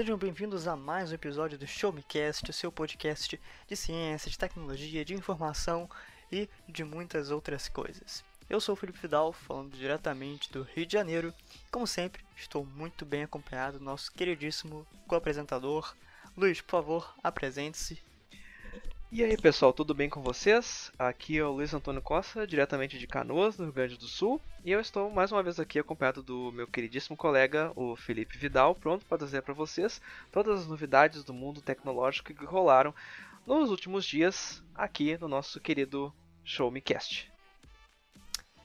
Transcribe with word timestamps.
Sejam 0.00 0.16
bem-vindos 0.16 0.66
a 0.66 0.74
mais 0.74 1.12
um 1.12 1.14
episódio 1.14 1.58
do 1.58 1.66
Show 1.66 1.92
Me 1.92 2.02
Cast, 2.02 2.50
seu 2.54 2.72
podcast 2.72 3.38
de 3.68 3.76
ciência, 3.76 4.30
de 4.30 4.38
tecnologia, 4.38 5.04
de 5.04 5.12
informação 5.12 5.90
e 6.32 6.48
de 6.66 6.82
muitas 6.82 7.30
outras 7.30 7.68
coisas. 7.68 8.24
Eu 8.48 8.62
sou 8.62 8.72
o 8.72 8.76
Felipe 8.76 8.98
Vidal, 8.98 9.30
falando 9.30 9.76
diretamente 9.76 10.50
do 10.50 10.62
Rio 10.62 10.86
de 10.86 10.94
Janeiro. 10.94 11.34
Como 11.70 11.86
sempre, 11.86 12.24
estou 12.34 12.64
muito 12.64 13.04
bem 13.04 13.24
acompanhado 13.24 13.78
do 13.78 13.84
nosso 13.84 14.10
queridíssimo 14.12 14.86
co-apresentador. 15.06 15.94
Luiz, 16.34 16.62
por 16.62 16.70
favor, 16.70 17.14
apresente-se. 17.22 18.02
E 19.12 19.24
aí 19.24 19.36
pessoal, 19.36 19.72
tudo 19.72 19.92
bem 19.92 20.08
com 20.08 20.22
vocês? 20.22 20.92
Aqui 20.96 21.36
é 21.36 21.44
o 21.44 21.50
Luiz 21.50 21.74
Antônio 21.74 22.00
Costa, 22.00 22.46
diretamente 22.46 22.96
de 22.96 23.08
Canoas, 23.08 23.58
no 23.58 23.64
Rio 23.64 23.72
Grande 23.72 23.96
do 23.96 24.06
Sul, 24.06 24.40
e 24.64 24.70
eu 24.70 24.78
estou 24.78 25.10
mais 25.10 25.32
uma 25.32 25.42
vez 25.42 25.58
aqui 25.58 25.80
acompanhado 25.80 26.22
do 26.22 26.52
meu 26.52 26.68
queridíssimo 26.68 27.16
colega, 27.16 27.72
o 27.74 27.96
Felipe 27.96 28.38
Vidal, 28.38 28.72
pronto 28.72 29.04
para 29.04 29.18
trazer 29.18 29.42
para 29.42 29.52
vocês 29.52 30.00
todas 30.30 30.60
as 30.60 30.66
novidades 30.68 31.24
do 31.24 31.34
mundo 31.34 31.60
tecnológico 31.60 32.32
que 32.32 32.44
rolaram 32.44 32.94
nos 33.44 33.70
últimos 33.70 34.04
dias 34.04 34.62
aqui 34.76 35.18
no 35.18 35.26
nosso 35.26 35.58
querido 35.58 36.14
Show 36.44 36.70
Me 36.70 36.80
Cast. 36.80 37.32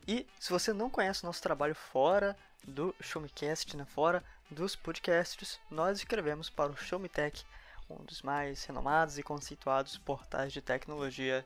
E 0.07 0.27
se 0.39 0.51
você 0.51 0.71
não 0.71 0.91
conhece 0.91 1.23
o 1.23 1.25
nosso 1.25 1.41
trabalho 1.41 1.73
fora 1.73 2.37
do 2.63 2.93
Show 3.01 3.19
Me 3.19 3.29
Cast, 3.29 3.75
né, 3.75 3.83
fora 3.83 4.23
dos 4.51 4.75
podcasts, 4.75 5.59
nós 5.71 5.97
escrevemos 5.97 6.51
para 6.51 6.71
o 6.71 6.77
Show 6.77 6.99
Me 6.99 7.09
Tech 7.09 7.43
um 7.89 8.03
dos 8.03 8.21
mais 8.21 8.65
renomados 8.65 9.17
e 9.17 9.23
conceituados 9.23 9.97
portais 9.97 10.51
de 10.51 10.61
tecnologia 10.61 11.45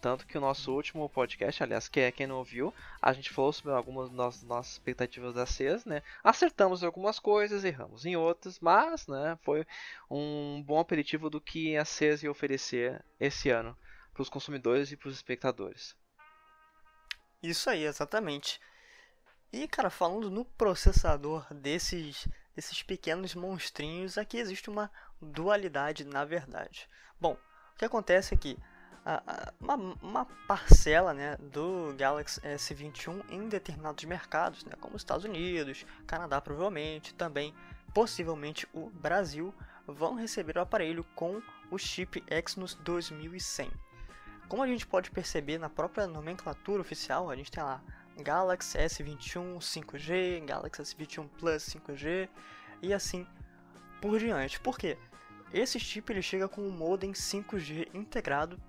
tanto 0.00 0.26
que 0.26 0.38
o 0.38 0.40
nosso 0.40 0.72
último 0.72 1.06
podcast, 1.10 1.62
aliás, 1.62 1.86
que 1.86 2.00
é 2.00 2.10
quem 2.10 2.26
não 2.26 2.38
ouviu, 2.38 2.72
a 3.00 3.12
gente 3.12 3.30
falou 3.30 3.52
sobre 3.52 3.72
algumas 3.72 4.10
das 4.10 4.42
nossas 4.42 4.72
expectativas 4.72 5.34
da 5.34 5.44
CES, 5.44 5.84
né? 5.84 6.02
Acertamos 6.24 6.82
em 6.82 6.86
algumas 6.86 7.18
coisas, 7.18 7.62
erramos 7.62 8.06
em 8.06 8.16
outras, 8.16 8.58
mas, 8.58 9.06
né, 9.06 9.38
foi 9.42 9.66
um 10.10 10.62
bom 10.66 10.80
aperitivo 10.80 11.28
do 11.28 11.40
que 11.40 11.76
a 11.76 11.84
CES 11.84 12.22
ia 12.22 12.30
oferecer 12.30 13.04
esse 13.20 13.50
ano 13.50 13.76
para 14.14 14.22
os 14.22 14.30
consumidores 14.30 14.90
e 14.90 14.96
para 14.96 15.10
os 15.10 15.14
espectadores. 15.14 15.94
Isso 17.42 17.70
aí, 17.70 17.84
exatamente. 17.84 18.60
E, 19.52 19.68
cara, 19.68 19.90
falando 19.90 20.30
no 20.30 20.44
processador 20.44 21.46
desses, 21.52 22.28
desses 22.54 22.82
pequenos 22.82 23.34
monstrinhos, 23.34 24.18
aqui 24.18 24.38
existe 24.38 24.68
uma 24.68 24.90
dualidade 25.20 26.04
na 26.04 26.24
verdade. 26.24 26.88
Bom, 27.20 27.38
o 27.74 27.78
que 27.78 27.84
acontece 27.84 28.34
é 28.34 28.36
que 28.36 28.58
uma, 29.60 29.74
uma, 30.02 30.24
parcela 30.48 31.14
né, 31.14 31.36
do 31.36 31.94
Galaxy 31.96 32.40
S21 32.40 33.24
em 33.30 33.48
determinados 33.48 34.04
mercados, 34.04 34.64
né, 34.64 34.72
como 34.80 34.96
os 34.96 35.02
Estados 35.02 35.24
Unidos, 35.24 35.86
Canadá 36.06 36.40
provavelmente, 36.40 37.14
também 37.14 37.54
possivelmente 37.94 38.66
o 38.74 38.90
Brasil, 38.90 39.54
vão 39.86 40.14
receber 40.14 40.58
o 40.58 40.60
aparelho 40.60 41.04
com 41.14 41.40
o 41.70 41.78
chip 41.78 42.22
Exynos 42.28 42.74
2100. 42.74 43.70
Como 44.48 44.62
a 44.62 44.66
gente 44.66 44.86
pode 44.86 45.10
perceber 45.10 45.58
na 45.58 45.68
própria 45.68 46.06
nomenclatura 46.06 46.80
oficial, 46.80 47.30
a 47.30 47.36
gente 47.36 47.50
tem 47.50 47.62
lá 47.62 47.82
Galaxy 48.18 48.78
S21 48.78 49.58
5G, 49.58 50.44
Galaxy 50.44 50.82
S21 50.82 51.28
Plus 51.36 51.62
5G 51.64 52.28
e 52.80 52.94
assim 52.94 53.26
por 54.00 54.18
diante. 54.20 54.60
Por 54.60 54.78
quê? 54.78 54.96
Esse 55.52 55.80
chip 55.80 56.12
ele 56.12 56.22
chega 56.22 56.48
com 56.48 56.60
um 56.60 56.70
modem 56.70 57.12
5G 57.12 57.88
integrado 57.92 58.60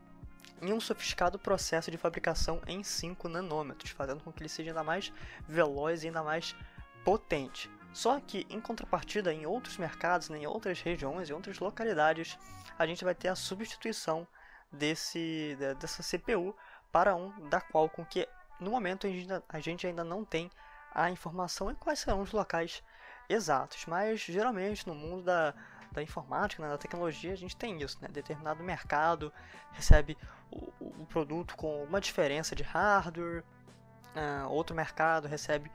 em 0.62 0.74
um 0.74 0.80
sofisticado 0.80 1.38
processo 1.38 1.92
de 1.92 1.98
fabricação 1.98 2.60
em 2.66 2.84
5 2.84 3.30
nanômetros, 3.30 3.92
fazendo 3.92 4.24
com 4.24 4.32
que 4.32 4.42
ele 4.42 4.50
seja 4.50 4.72
ainda 4.72 4.84
mais 4.84 5.14
veloz 5.48 6.04
e 6.04 6.08
ainda 6.08 6.24
mais 6.24 6.56
potente. 7.04 7.70
Só 7.94 8.20
que, 8.20 8.48
em 8.50 8.60
contrapartida, 8.60 9.32
em 9.32 9.46
outros 9.46 9.78
mercados, 9.78 10.30
né, 10.30 10.40
em 10.40 10.48
outras 10.48 10.82
regiões, 10.82 11.30
em 11.30 11.34
outras 11.34 11.60
localidades, 11.60 12.38
a 12.78 12.86
gente 12.86 13.04
vai 13.04 13.14
ter 13.14 13.28
a 13.28 13.36
substituição 13.36 14.28
desse, 14.72 15.58
dessa 15.80 16.04
CPU 16.04 16.56
para 16.92 17.16
um 17.16 17.32
da 17.50 17.62
Qualcomm, 17.62 18.06
que 18.06 18.28
no 18.60 18.72
momento 18.72 19.08
a 19.50 19.60
gente, 19.60 19.88
ainda, 19.88 20.04
não 20.04 20.26
tem 20.26 20.50
a 20.94 21.10
informação 21.12 21.70
em 21.70 21.76
quais 21.76 22.00
serão 22.00 22.22
os 22.22 22.32
locais 22.32 22.84
exatos, 23.30 23.86
mas 23.86 24.20
geralmente 24.22 24.88
no 24.88 24.96
mundo 24.96 25.24
da, 25.24 25.54
da 25.92 26.02
informática, 26.02 26.64
né, 26.64 26.70
da 26.70 26.78
tecnologia, 26.78 27.34
a 27.34 27.38
gente 27.38 27.56
tem 27.56 27.82
isso, 27.82 27.98
né? 28.02 28.08
Determinado 28.08 28.64
mercado 28.64 29.32
recebe 29.74 30.18
o, 30.50 30.72
o 30.80 31.06
produto 31.08 31.56
com 31.56 31.84
uma 31.84 32.02
diferença 32.02 32.56
de 32.56 32.64
hardware, 32.64 33.44
uh, 34.16 34.50
outro 34.50 34.76
mercado 34.76 35.28
recebe 35.28 35.72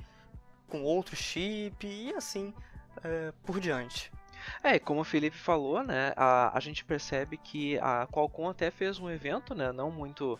com 0.68 0.82
outro 0.82 1.14
chip 1.14 1.86
e 1.86 2.14
assim 2.14 2.54
uh, 2.98 3.32
por 3.44 3.60
diante. 3.60 4.10
É, 4.62 4.78
como 4.78 5.00
o 5.00 5.04
Felipe 5.04 5.36
falou, 5.36 5.82
né, 5.82 6.12
a, 6.16 6.56
a 6.56 6.60
gente 6.60 6.84
percebe 6.84 7.36
que 7.36 7.78
a 7.78 8.06
Qualcomm 8.06 8.48
até 8.48 8.70
fez 8.70 8.98
um 8.98 9.10
evento, 9.10 9.54
né, 9.54 9.72
não 9.72 9.90
muito 9.90 10.38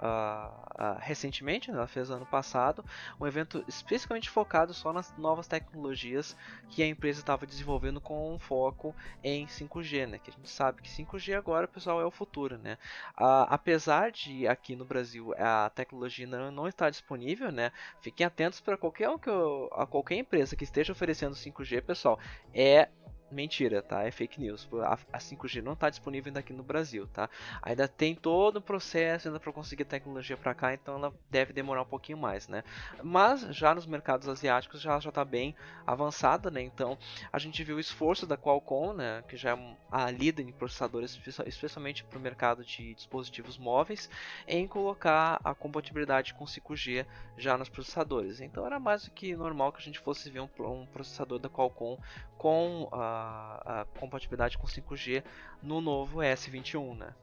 Uh, 0.00 0.46
uh, 0.80 0.96
recentemente, 1.00 1.72
né, 1.72 1.76
ela 1.76 1.88
fez 1.88 2.08
ano 2.08 2.24
passado, 2.24 2.84
um 3.20 3.26
evento 3.26 3.64
especificamente 3.66 4.30
focado 4.30 4.72
só 4.72 4.92
nas 4.92 5.12
novas 5.18 5.48
tecnologias 5.48 6.36
que 6.68 6.84
a 6.84 6.86
empresa 6.86 7.18
estava 7.18 7.44
desenvolvendo 7.44 8.00
com 8.00 8.32
um 8.32 8.38
foco 8.38 8.94
em 9.24 9.44
5G, 9.46 10.06
né, 10.06 10.18
que 10.20 10.30
a 10.30 10.32
gente 10.32 10.48
sabe 10.48 10.82
que 10.82 10.88
5G 10.88 11.36
agora, 11.36 11.66
pessoal, 11.66 12.00
é 12.00 12.04
o 12.04 12.12
futuro, 12.12 12.56
né. 12.56 12.78
Uh, 13.20 13.50
apesar 13.50 14.12
de 14.12 14.46
aqui 14.46 14.76
no 14.76 14.84
Brasil 14.84 15.34
a 15.36 15.68
tecnologia 15.70 16.28
não, 16.28 16.52
não 16.52 16.68
estar 16.68 16.90
disponível, 16.90 17.50
né, 17.50 17.72
fiquem 18.00 18.24
atentos 18.24 18.60
para 18.60 18.76
qualquer, 18.76 19.08
a 19.72 19.84
qualquer 19.84 20.14
empresa 20.14 20.54
que 20.54 20.62
esteja 20.62 20.92
oferecendo 20.92 21.34
5G, 21.34 21.82
pessoal, 21.82 22.20
é 22.54 22.88
Mentira, 23.30 23.82
tá? 23.82 24.04
É 24.04 24.10
fake 24.10 24.40
news. 24.40 24.66
A 25.12 25.18
5G 25.18 25.60
não 25.62 25.74
está 25.74 25.90
disponível 25.90 26.30
ainda 26.30 26.40
aqui 26.40 26.54
no 26.54 26.62
Brasil, 26.62 27.06
tá? 27.08 27.28
Ainda 27.60 27.86
tem 27.86 28.14
todo 28.14 28.56
o 28.56 28.62
processo 28.62 29.28
ainda 29.28 29.38
para 29.38 29.52
conseguir 29.52 29.84
tecnologia 29.84 30.36
para 30.36 30.54
cá, 30.54 30.72
então 30.72 30.94
ela 30.94 31.12
deve 31.30 31.52
demorar 31.52 31.82
um 31.82 31.86
pouquinho 31.86 32.16
mais, 32.16 32.48
né? 32.48 32.64
Mas 33.02 33.42
já 33.54 33.74
nos 33.74 33.84
mercados 33.84 34.28
asiáticos 34.28 34.80
já 34.80 34.98
já 34.98 35.10
está 35.10 35.24
bem 35.26 35.54
avançada, 35.86 36.50
né? 36.50 36.62
Então 36.62 36.96
a 37.30 37.38
gente 37.38 37.62
viu 37.62 37.76
o 37.76 37.80
esforço 37.80 38.26
da 38.26 38.36
Qualcomm, 38.36 38.94
né? 38.94 39.22
Que 39.28 39.36
já 39.36 39.54
é 39.54 39.76
a 39.92 40.10
líder 40.10 40.48
em 40.48 40.52
processadores, 40.52 41.18
especialmente 41.46 42.04
para 42.04 42.18
o 42.18 42.22
mercado 42.22 42.64
de 42.64 42.94
dispositivos 42.94 43.58
móveis, 43.58 44.08
em 44.46 44.66
colocar 44.66 45.38
a 45.44 45.54
compatibilidade 45.54 46.32
com 46.32 46.46
5G 46.46 47.04
já 47.36 47.58
nos 47.58 47.68
processadores. 47.68 48.40
Então 48.40 48.64
era 48.64 48.80
mais 48.80 49.04
do 49.04 49.10
que 49.10 49.36
normal 49.36 49.70
que 49.70 49.78
a 49.80 49.84
gente 49.84 49.98
fosse 49.98 50.30
ver 50.30 50.40
um, 50.40 50.86
processador 50.86 51.38
da 51.38 51.48
Qualcomm 51.50 51.98
com 52.38 52.88
a 52.92 53.17
a, 53.18 53.86
compatibilidade 53.98 54.58
com 54.58 54.66
5G 54.66 55.22
no 55.62 55.80
novo 55.80 56.18
S21, 56.18 56.96
né? 56.96 57.14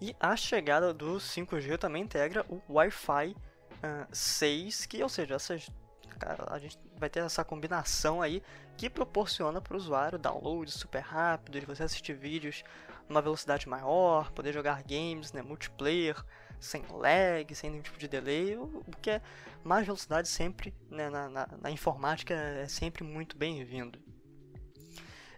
E 0.00 0.14
a 0.18 0.36
chegada 0.36 0.92
do 0.92 1.16
5G 1.16 1.78
também 1.78 2.02
integra 2.02 2.44
o 2.48 2.60
Wi-Fi 2.68 3.30
uh, 3.30 4.06
6, 4.10 4.86
que, 4.86 5.02
ou 5.02 5.08
seja, 5.08 5.34
essas, 5.34 5.70
cara, 6.18 6.46
a 6.52 6.58
gente 6.58 6.78
vai 6.96 7.08
ter 7.08 7.20
essa 7.20 7.44
combinação 7.44 8.20
aí 8.20 8.42
que 8.76 8.90
proporciona 8.90 9.60
para 9.60 9.74
o 9.74 9.76
usuário 9.76 10.18
downloads 10.18 10.74
super 10.74 11.00
rápidos, 11.00 11.64
você 11.64 11.84
assistir 11.84 12.14
vídeos 12.14 12.64
numa 13.08 13.22
velocidade 13.22 13.68
maior, 13.68 14.32
poder 14.32 14.52
jogar 14.52 14.82
games, 14.82 15.32
né, 15.32 15.42
multiplayer, 15.42 16.22
sem 16.58 16.82
lag, 16.90 17.54
sem 17.54 17.70
nenhum 17.70 17.82
tipo 17.82 17.98
de 17.98 18.08
delay, 18.08 18.56
o 18.56 18.82
que 19.00 19.10
é 19.10 19.22
mais 19.62 19.86
velocidade 19.86 20.28
sempre 20.28 20.74
né, 20.90 21.08
na, 21.10 21.28
na, 21.28 21.48
na 21.60 21.70
informática 21.70 22.34
é 22.34 22.66
sempre 22.66 23.04
muito 23.04 23.36
bem-vindo. 23.36 23.98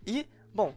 E, 0.07 0.29
bom, 0.55 0.75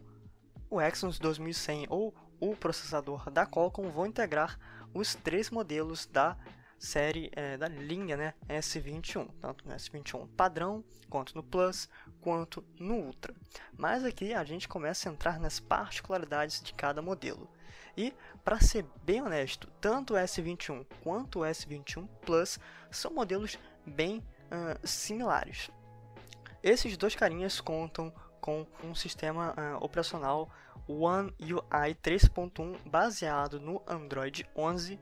o 0.68 0.80
Exynos 0.80 1.18
2100 1.18 1.86
ou 1.88 2.14
o 2.40 2.56
processador 2.56 3.30
da 3.30 3.46
Qualcomm 3.46 3.90
vão 3.90 4.06
integrar 4.06 4.58
os 4.92 5.14
três 5.14 5.50
modelos 5.50 6.06
da 6.06 6.36
série 6.78 7.30
é, 7.36 7.56
da 7.58 7.68
linha 7.68 8.16
né, 8.16 8.34
S21, 8.48 9.28
tanto 9.40 9.68
no 9.68 9.74
S21 9.74 10.26
padrão, 10.36 10.82
quanto 11.08 11.36
no 11.36 11.42
Plus, 11.42 11.88
quanto 12.20 12.64
no 12.78 12.94
Ultra. 12.94 13.34
Mas 13.76 14.04
aqui 14.04 14.32
a 14.32 14.42
gente 14.42 14.66
começa 14.66 15.08
a 15.08 15.12
entrar 15.12 15.38
nas 15.38 15.60
particularidades 15.60 16.62
de 16.62 16.72
cada 16.72 17.02
modelo. 17.02 17.48
E, 17.96 18.14
para 18.42 18.60
ser 18.60 18.84
bem 19.04 19.20
honesto, 19.20 19.68
tanto 19.80 20.14
o 20.14 20.16
S21 20.16 20.86
quanto 21.02 21.40
o 21.40 21.42
S21 21.42 22.08
Plus 22.22 22.58
são 22.90 23.12
modelos 23.12 23.58
bem 23.84 24.18
uh, 24.18 24.86
similares. 24.86 25.70
Esses 26.62 26.96
dois 26.96 27.14
carinhas 27.14 27.60
contam 27.60 28.12
com 28.80 28.88
um 28.88 28.94
sistema 28.94 29.54
uh, 29.54 29.84
operacional 29.84 30.50
One 30.88 31.32
UI 31.40 31.94
3.1 32.02 32.76
baseado 32.88 33.60
no 33.60 33.82
Android 33.86 34.46
11 34.56 34.98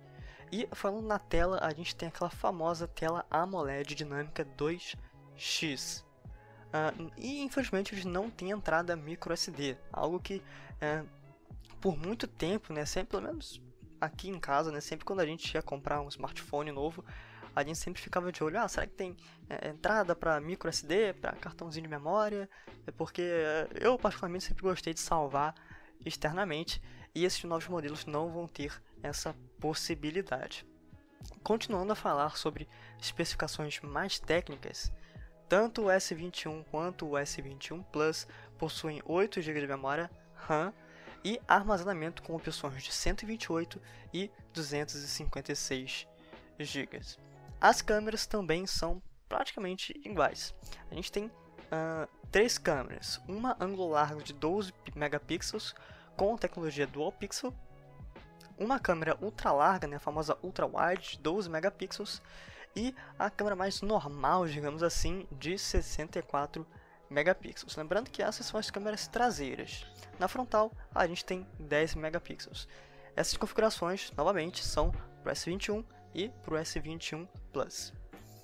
e 0.50 0.68
falando 0.72 1.06
na 1.06 1.18
tela, 1.18 1.58
a 1.62 1.72
gente 1.72 1.94
tem 1.94 2.08
aquela 2.08 2.30
famosa 2.30 2.88
tela 2.88 3.26
AMOLED 3.30 3.94
dinâmica 3.94 4.46
2x. 4.56 6.00
Uh, 6.00 6.04
ah, 6.72 6.92
e 7.16 7.40
infelizmente 7.42 7.94
eles 7.94 8.04
não 8.04 8.30
têm 8.30 8.50
entrada 8.50 8.96
micro 8.96 9.32
SD, 9.32 9.76
algo 9.92 10.20
que 10.20 10.42
uh, 10.82 11.08
por 11.80 11.96
muito 11.96 12.26
tempo, 12.26 12.72
né, 12.72 12.84
sempre 12.84 13.10
pelo 13.10 13.22
menos 13.22 13.60
aqui 14.00 14.28
em 14.28 14.38
casa, 14.38 14.70
né, 14.70 14.80
sempre 14.80 15.04
quando 15.04 15.20
a 15.20 15.26
gente 15.26 15.54
ia 15.54 15.62
comprar 15.62 16.00
um 16.00 16.08
smartphone 16.08 16.70
novo, 16.72 17.04
a 17.54 17.62
gente 17.64 17.78
sempre 17.78 18.00
ficava 18.00 18.30
de 18.30 18.42
olho, 18.42 18.58
ah, 18.58 18.68
será 18.68 18.86
que 18.86 18.94
tem 18.94 19.16
é, 19.48 19.68
entrada 19.68 20.14
para 20.14 20.40
micro 20.40 20.68
SD, 20.68 21.14
para 21.14 21.32
cartãozinho 21.32 21.84
de 21.84 21.88
memória? 21.88 22.48
É 22.86 22.90
porque 22.90 23.22
eu 23.74 23.98
particularmente 23.98 24.44
sempre 24.44 24.62
gostei 24.62 24.94
de 24.94 25.00
salvar 25.00 25.54
externamente 26.04 26.80
e 27.14 27.24
esses 27.24 27.42
novos 27.44 27.68
modelos 27.68 28.06
não 28.06 28.30
vão 28.30 28.46
ter 28.46 28.72
essa 29.02 29.34
possibilidade. 29.60 30.66
Continuando 31.42 31.92
a 31.92 31.96
falar 31.96 32.36
sobre 32.36 32.68
especificações 33.00 33.80
mais 33.80 34.18
técnicas, 34.18 34.92
tanto 35.48 35.86
o 35.86 35.86
S21 35.86 36.64
quanto 36.70 37.06
o 37.06 37.12
S21 37.12 37.84
Plus 37.84 38.26
possuem 38.58 39.02
8 39.04 39.40
GB 39.40 39.60
de 39.62 39.66
memória 39.66 40.10
RAM 40.34 40.72
e 41.24 41.40
armazenamento 41.48 42.22
com 42.22 42.34
opções 42.34 42.82
de 42.82 42.92
128 42.92 43.80
e 44.12 44.30
256 44.52 46.06
GB. 46.58 47.27
As 47.60 47.82
câmeras 47.82 48.26
também 48.26 48.66
são 48.66 49.02
praticamente 49.28 49.92
iguais. 50.04 50.54
A 50.90 50.94
gente 50.94 51.10
tem 51.10 51.26
uh, 51.26 52.08
três 52.30 52.56
câmeras, 52.56 53.20
uma 53.26 53.56
ângulo 53.60 53.88
largo 53.88 54.22
de 54.22 54.32
12 54.32 54.72
megapixels 54.94 55.74
com 56.16 56.36
tecnologia 56.36 56.86
Dual 56.86 57.12
Pixel, 57.12 57.52
uma 58.58 58.78
câmera 58.78 59.16
ultra 59.20 59.52
larga, 59.52 59.86
né, 59.86 59.96
a 59.96 60.00
famosa 60.00 60.36
ultra 60.42 60.66
wide 60.66 61.12
de 61.12 61.18
12 61.18 61.48
megapixels, 61.48 62.22
e 62.76 62.94
a 63.18 63.30
câmera 63.30 63.56
mais 63.56 63.82
normal, 63.82 64.46
digamos 64.46 64.82
assim, 64.82 65.26
de 65.32 65.58
64 65.58 66.66
megapixels. 67.10 67.76
Lembrando 67.76 68.10
que 68.10 68.22
essas 68.22 68.46
são 68.46 68.58
as 68.58 68.70
câmeras 68.70 69.08
traseiras. 69.08 69.86
Na 70.18 70.28
frontal, 70.28 70.72
a 70.94 71.06
gente 71.06 71.24
tem 71.24 71.46
10 71.58 71.94
megapixels. 71.94 72.68
Essas 73.16 73.36
configurações, 73.36 74.12
novamente, 74.16 74.64
são 74.64 74.92
para 75.22 75.32
o 75.32 75.34
S21 75.34 75.84
e 76.14 76.28
para 76.42 76.54
o 76.54 76.58
S21 76.58 77.28
Plus. 77.52 77.92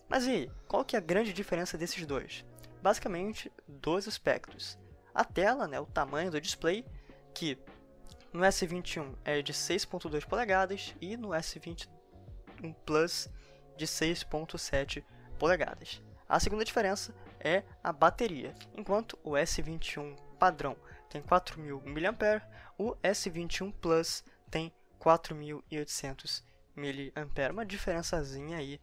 Mas 0.08 0.26
e 0.26 0.30
aí, 0.30 0.50
qual 0.68 0.84
que 0.84 0.96
é 0.96 0.98
a 0.98 1.02
grande 1.02 1.32
diferença 1.32 1.78
desses 1.78 2.06
dois? 2.06 2.44
Basicamente, 2.82 3.50
dois 3.66 4.06
aspectos. 4.06 4.78
A 5.14 5.24
tela, 5.24 5.66
né, 5.66 5.80
o 5.80 5.86
tamanho 5.86 6.30
do 6.30 6.40
display, 6.40 6.84
que 7.32 7.58
no 8.32 8.42
S21 8.42 9.14
é 9.24 9.42
de 9.42 9.52
6.2 9.52 10.26
polegadas 10.26 10.94
e 11.00 11.16
no 11.16 11.28
S21 11.28 11.88
Plus 12.84 13.28
de 13.76 13.86
6.7 13.86 15.04
polegadas. 15.38 16.02
A 16.28 16.40
segunda 16.40 16.64
diferença 16.64 17.14
é 17.38 17.62
a 17.82 17.92
bateria. 17.92 18.54
Enquanto 18.76 19.18
o 19.22 19.32
S21 19.32 20.16
padrão 20.38 20.76
tem 21.08 21.22
4.000 21.22 21.82
mAh, 21.84 22.42
o 22.78 22.96
S21 22.96 23.72
Plus 23.80 24.24
tem 24.50 24.72
4.800 25.00 26.42
mAh. 26.76 27.52
Uma 27.52 27.64
diferençazinha 27.64 28.58
aí 28.58 28.80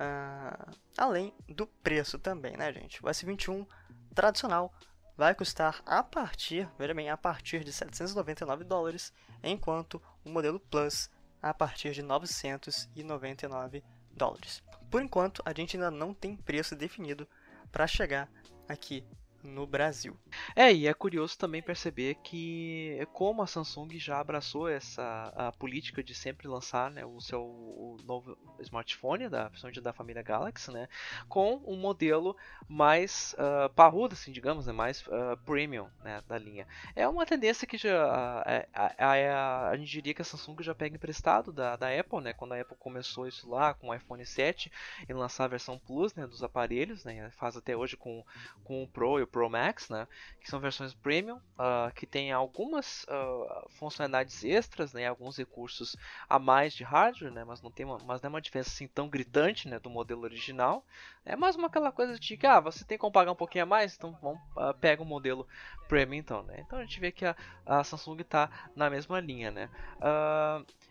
uh, 0.00 0.72
além 0.96 1.32
do 1.48 1.66
preço 1.66 2.18
também, 2.18 2.56
né, 2.56 2.72
gente? 2.72 3.04
O 3.04 3.08
S21 3.08 3.66
tradicional 4.14 4.72
vai 5.16 5.34
custar 5.34 5.82
a 5.86 6.02
partir, 6.02 6.68
veja 6.78 6.94
bem, 6.94 7.10
a 7.10 7.16
partir 7.16 7.64
de 7.64 7.72
799 7.72 8.64
dólares, 8.64 9.12
enquanto 9.42 10.00
o 10.24 10.30
modelo 10.30 10.60
Plus 10.60 11.10
a 11.42 11.54
partir 11.54 11.92
de 11.92 12.02
999 12.02 13.82
dólares. 14.12 14.62
Por 14.90 15.02
enquanto, 15.02 15.42
a 15.44 15.52
gente 15.52 15.76
ainda 15.76 15.90
não 15.90 16.12
tem 16.12 16.36
preço 16.36 16.76
definido 16.76 17.26
para 17.70 17.86
chegar 17.86 18.28
aqui 18.68 19.04
no 19.46 19.66
Brasil. 19.66 20.16
É, 20.54 20.72
e 20.72 20.86
é 20.86 20.94
curioso 20.94 21.38
também 21.38 21.62
perceber 21.62 22.16
que 22.16 23.06
como 23.12 23.42
a 23.42 23.46
Samsung 23.46 23.98
já 23.98 24.20
abraçou 24.20 24.68
essa 24.68 25.32
a 25.34 25.52
política 25.52 26.02
de 26.02 26.14
sempre 26.14 26.48
lançar 26.48 26.90
né, 26.90 27.04
o 27.04 27.20
seu 27.20 27.42
o 27.42 27.96
novo 28.04 28.36
smartphone, 28.60 29.28
da, 29.28 29.48
principalmente 29.48 29.80
da 29.80 29.92
família 29.92 30.22
Galaxy, 30.22 30.70
né, 30.70 30.88
com 31.28 31.62
um 31.66 31.76
modelo 31.76 32.36
mais 32.68 33.34
uh, 33.38 33.68
parrudo, 33.70 34.14
assim, 34.14 34.32
digamos, 34.32 34.66
né, 34.66 34.72
mais 34.72 35.06
uh, 35.06 35.36
premium 35.44 35.88
né, 36.02 36.22
da 36.26 36.38
linha. 36.38 36.66
É 36.94 37.06
uma 37.06 37.26
tendência 37.26 37.66
que 37.66 37.76
já 37.76 38.04
a, 38.04 38.66
a, 38.74 39.12
a, 39.12 39.68
a, 39.70 39.76
gente 39.76 39.90
diria 39.90 40.14
que 40.14 40.22
a 40.22 40.24
Samsung 40.24 40.62
já 40.62 40.74
pega 40.74 40.96
emprestado 40.96 41.52
da, 41.52 41.76
da 41.76 41.88
Apple, 41.88 42.20
né, 42.20 42.32
quando 42.32 42.52
a 42.52 42.60
Apple 42.60 42.76
começou 42.78 43.26
isso 43.26 43.48
lá 43.48 43.74
com 43.74 43.88
o 43.88 43.94
iPhone 43.94 44.24
7 44.24 44.70
e 45.08 45.12
lançar 45.12 45.44
a 45.44 45.48
versão 45.48 45.78
Plus 45.78 46.14
né, 46.14 46.26
dos 46.26 46.42
aparelhos, 46.42 47.04
né, 47.04 47.30
faz 47.36 47.56
até 47.56 47.76
hoje 47.76 47.96
com, 47.96 48.24
com 48.64 48.82
o 48.82 48.88
Pro 48.88 49.18
e 49.18 49.22
o 49.22 49.26
Pro 49.36 49.50
Max, 49.50 49.90
né? 49.90 50.08
Que 50.40 50.48
são 50.48 50.58
versões 50.58 50.94
premium, 50.94 51.36
uh, 51.36 51.92
que 51.94 52.06
tem 52.06 52.32
algumas 52.32 53.04
uh, 53.04 53.68
funcionalidades 53.68 54.42
extras, 54.42 54.94
né? 54.94 55.06
Alguns 55.06 55.36
recursos 55.36 55.94
a 56.26 56.38
mais 56.38 56.72
de 56.72 56.82
hardware, 56.82 57.30
né? 57.30 57.44
Mas 57.44 57.60
não 57.60 57.70
tem 57.70 57.84
uma, 57.84 57.98
mas 57.98 58.22
não 58.22 58.28
é 58.28 58.30
uma 58.30 58.40
diferença 58.40 58.70
assim 58.70 58.88
tão 58.88 59.10
gritante, 59.10 59.68
né? 59.68 59.78
Do 59.78 59.90
modelo 59.90 60.22
original. 60.22 60.82
É 61.22 61.36
mais 61.36 61.54
uma 61.54 61.66
aquela 61.66 61.92
coisa 61.92 62.18
de 62.18 62.34
que, 62.34 62.46
ah, 62.46 62.60
você 62.60 62.82
tem 62.82 62.96
como 62.96 63.12
pagar 63.12 63.32
um 63.32 63.36
pouquinho 63.36 63.64
a 63.64 63.66
mais, 63.66 63.94
então 63.94 64.16
vamos, 64.22 64.40
uh, 64.56 64.72
pega 64.80 65.02
o 65.02 65.04
modelo 65.04 65.46
premium, 65.86 66.18
então, 66.18 66.42
né? 66.44 66.64
Então 66.66 66.78
a 66.78 66.82
gente 66.82 66.98
vê 66.98 67.12
que 67.12 67.26
a, 67.26 67.36
a 67.66 67.84
Samsung 67.84 68.22
está 68.22 68.48
na 68.74 68.88
mesma 68.88 69.20
linha, 69.20 69.50
né? 69.50 69.68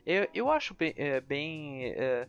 eu, 0.06 0.30
eu 0.36 0.52
acho 0.52 0.76
bem, 0.76 0.94
é, 0.98 1.20
bem 1.20 1.86
é, 1.96 2.28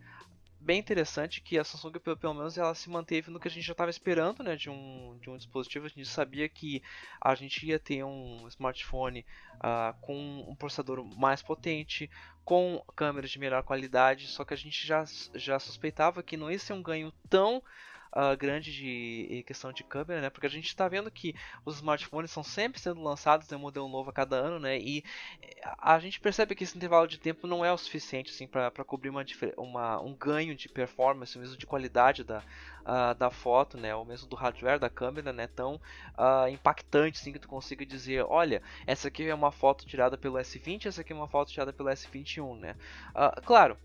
bem 0.66 0.80
interessante 0.80 1.40
que 1.40 1.56
a 1.56 1.62
Samsung, 1.62 1.92
pelo, 2.00 2.34
menos, 2.34 2.58
ela 2.58 2.74
se 2.74 2.90
manteve 2.90 3.30
no 3.30 3.38
que 3.38 3.46
a 3.46 3.50
gente 3.50 3.64
já 3.64 3.70
estava 3.70 3.88
esperando, 3.88 4.42
né, 4.42 4.56
de 4.56 4.68
um, 4.68 5.16
de 5.22 5.30
um 5.30 5.36
dispositivo. 5.36 5.86
A 5.86 5.88
gente 5.88 6.04
sabia 6.06 6.48
que 6.48 6.82
a 7.20 7.36
gente 7.36 7.64
ia 7.64 7.78
ter 7.78 8.02
um 8.02 8.48
smartphone 8.48 9.24
uh, 9.54 9.94
com 10.00 10.44
um 10.48 10.56
processador 10.56 11.04
mais 11.16 11.40
potente, 11.40 12.10
com 12.44 12.84
câmeras 12.96 13.30
de 13.30 13.38
melhor 13.38 13.62
qualidade, 13.62 14.26
só 14.26 14.44
que 14.44 14.54
a 14.54 14.56
gente 14.56 14.84
já, 14.84 15.04
já 15.34 15.58
suspeitava 15.60 16.22
que 16.22 16.36
não 16.36 16.50
ia 16.50 16.58
ser 16.58 16.72
um 16.72 16.82
ganho 16.82 17.12
tão 17.30 17.62
uh, 18.16 18.36
grande 18.36 18.72
de 18.72 19.44
questão 19.46 19.72
de 19.72 19.84
câmera, 19.84 20.22
né? 20.22 20.30
Porque 20.30 20.46
a 20.46 20.50
gente 20.50 20.66
está 20.66 20.88
vendo 20.88 21.10
que 21.10 21.34
os 21.64 21.76
smartphones 21.76 22.30
são 22.30 22.42
sempre 22.42 22.80
sendo 22.80 23.02
lançados 23.02 23.50
em 23.52 23.54
um 23.54 23.58
modelo 23.58 23.88
novo 23.88 24.08
a 24.08 24.12
cada 24.12 24.36
ano, 24.36 24.58
né? 24.58 24.78
E 24.78 25.04
eh, 25.42 25.60
a 25.78 25.98
gente 25.98 26.18
percebe 26.18 26.54
que 26.54 26.64
esse 26.64 26.76
intervalo 26.76 27.06
de 27.06 27.18
tempo 27.18 27.46
não 27.46 27.64
é 27.64 27.70
o 27.70 27.76
suficiente 27.76 28.32
assim 28.32 28.46
para 28.46 28.70
cobrir 28.84 29.10
uma, 29.10 29.24
uma, 29.58 30.00
um 30.00 30.14
ganho 30.14 30.54
de 30.54 30.68
performance, 30.68 31.38
mesmo 31.38 31.56
de 31.56 31.66
qualidade 31.66 32.24
da, 32.24 32.38
uh, 32.38 33.14
da 33.18 33.30
foto, 33.30 33.76
né? 33.76 33.94
Ou 33.94 34.04
mesmo 34.04 34.26
do 34.26 34.36
hardware 34.36 34.78
da 34.78 34.88
câmera, 34.88 35.32
né? 35.32 35.46
Tão 35.46 35.74
uh, 35.74 36.48
impactante, 36.48 37.20
assim, 37.20 37.32
que 37.32 37.38
tu 37.38 37.48
consiga 37.48 37.84
dizer, 37.84 38.24
olha, 38.24 38.62
essa 38.86 39.08
aqui 39.08 39.28
é 39.28 39.34
uma 39.34 39.52
foto 39.52 39.86
tirada 39.86 40.16
pelo 40.16 40.38
S20, 40.38 40.86
essa 40.86 41.02
aqui 41.02 41.12
é 41.12 41.16
uma 41.16 41.28
foto 41.28 41.52
tirada 41.52 41.72
pelo 41.72 41.90
S21, 41.90 42.58
né? 42.58 42.76
claro 43.44 43.76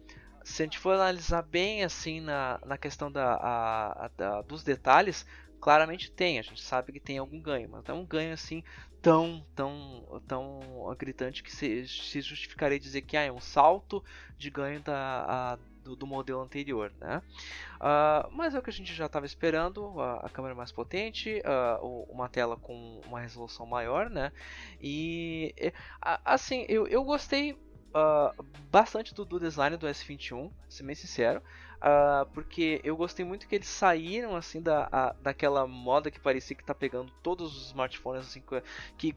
se 0.43 0.61
a 0.61 0.65
gente 0.65 0.79
for 0.79 0.93
analisar 0.93 1.41
bem 1.41 1.83
assim 1.83 2.19
na, 2.19 2.59
na 2.65 2.77
questão 2.77 3.11
da, 3.11 3.33
a, 3.35 4.05
a, 4.05 4.07
da, 4.17 4.41
dos 4.41 4.63
detalhes, 4.63 5.25
claramente 5.59 6.11
tem, 6.11 6.39
a 6.39 6.41
gente 6.41 6.61
sabe 6.61 6.91
que 6.91 6.99
tem 6.99 7.17
algum 7.17 7.39
ganho, 7.39 7.69
mas 7.69 7.83
não 7.85 7.95
é 7.95 7.97
um 7.99 8.05
ganho 8.05 8.33
assim 8.33 8.63
tão 9.01 9.45
tão 9.55 10.21
tão 10.27 10.59
gritante 10.97 11.41
que 11.41 11.51
se, 11.51 11.87
se 11.87 12.21
justificaria 12.21 12.79
dizer 12.79 13.01
que 13.01 13.17
ah, 13.17 13.23
é 13.23 13.31
um 13.31 13.39
salto 13.39 14.03
de 14.37 14.49
ganho 14.49 14.79
da, 14.81 15.25
a, 15.27 15.59
do, 15.83 15.95
do, 15.95 16.05
modelo 16.05 16.41
anterior, 16.41 16.93
né? 16.99 17.21
Uh, 17.77 18.31
mas 18.31 18.53
é 18.53 18.59
o 18.59 18.61
que 18.61 18.69
a 18.69 18.73
gente 18.73 18.93
já 18.93 19.07
estava 19.07 19.25
esperando, 19.25 19.99
a, 19.99 20.25
a, 20.25 20.29
câmera 20.29 20.53
mais 20.53 20.71
potente, 20.71 21.41
uh, 21.41 22.05
uma 22.11 22.29
tela 22.29 22.55
com 22.55 23.01
uma 23.07 23.19
resolução 23.19 23.65
maior, 23.65 24.09
né? 24.09 24.31
E 24.79 25.53
assim, 26.23 26.65
eu, 26.69 26.87
eu 26.87 27.03
gostei 27.03 27.57
uh, 27.93 28.43
bastante 28.71 29.13
do, 29.13 29.25
do, 29.25 29.39
design 29.39 29.77
do 29.77 29.87
S21, 29.87 30.51
ser 30.69 30.83
bem 30.83 30.95
sincero. 30.95 31.41
Uh, 31.77 32.25
porque 32.33 32.79
eu 32.83 32.95
gostei 32.95 33.25
muito 33.25 33.47
que 33.47 33.55
eles 33.55 33.67
saíram 33.67 34.35
assim 34.35 34.61
da, 34.61 34.87
a, 34.91 35.13
daquela 35.13 35.65
moda 35.65 36.11
que 36.11 36.19
parecia 36.19 36.55
que 36.55 36.63
tá 36.63 36.75
pegando 36.75 37.11
todos 37.23 37.57
os 37.57 37.67
smartphones 37.67 38.27
assim 38.27 38.43
que 38.99 39.15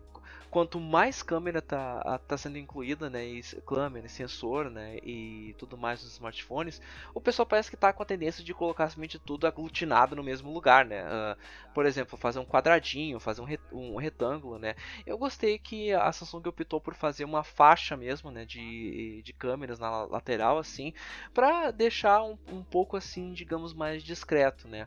quanto 0.55 0.79
mais 0.79 1.21
câmera 1.21 1.61
tá, 1.61 2.17
tá 2.29 2.39
sendo 2.39 2.57
incluída, 2.57 3.11
né, 3.11 3.27
e 3.27 3.43
câmera, 3.67 4.09
sensor, 4.09 4.71
né, 4.71 4.99
e 5.03 5.53
tudo 5.59 5.77
mais 5.77 6.01
nos 6.05 6.13
smartphones, 6.13 6.81
o 7.13 7.21
pessoal 7.21 7.45
parece 7.45 7.69
que 7.69 7.77
tá 7.77 7.93
com 7.93 8.05
a 8.05 8.07
tendência 8.07 8.45
de 8.45 8.55
colocar 8.55 8.89
simplesmente 8.89 9.19
tudo 9.19 9.49
aglutinado 9.49 10.15
no 10.15 10.23
mesmo 10.23 10.53
lugar, 10.53 10.85
né. 10.85 11.03
Uh, 11.03 11.37
por 11.75 11.85
exemplo, 11.87 12.17
fazer 12.17 12.39
um 12.39 12.45
quadradinho, 12.45 13.19
fazer 13.19 13.41
um, 13.41 13.49
um, 13.73 13.97
retângulo, 13.97 14.57
né. 14.57 14.77
Eu 15.05 15.19
gostei 15.19 15.59
que 15.59 15.93
a 15.93 16.13
Samsung 16.13 16.49
optou 16.49 16.81
por 16.81 16.95
fazer 16.95 17.25
uma 17.25 17.43
faixa 17.43 17.97
mesmo, 17.97 18.31
né, 18.31 18.45
de, 18.45 19.23
de 19.25 19.33
câmeras 19.33 19.81
na 19.81 20.05
lateral, 20.05 20.59
assim, 20.59 20.95
para 21.35 21.73
deixar 21.73 22.23
um, 22.23 22.39
um 22.53 22.63
pouco 22.63 22.97
assim, 22.97 23.33
digamos, 23.33 23.75
mais 23.75 24.05
discreto, 24.05 24.69
né. 24.69 24.87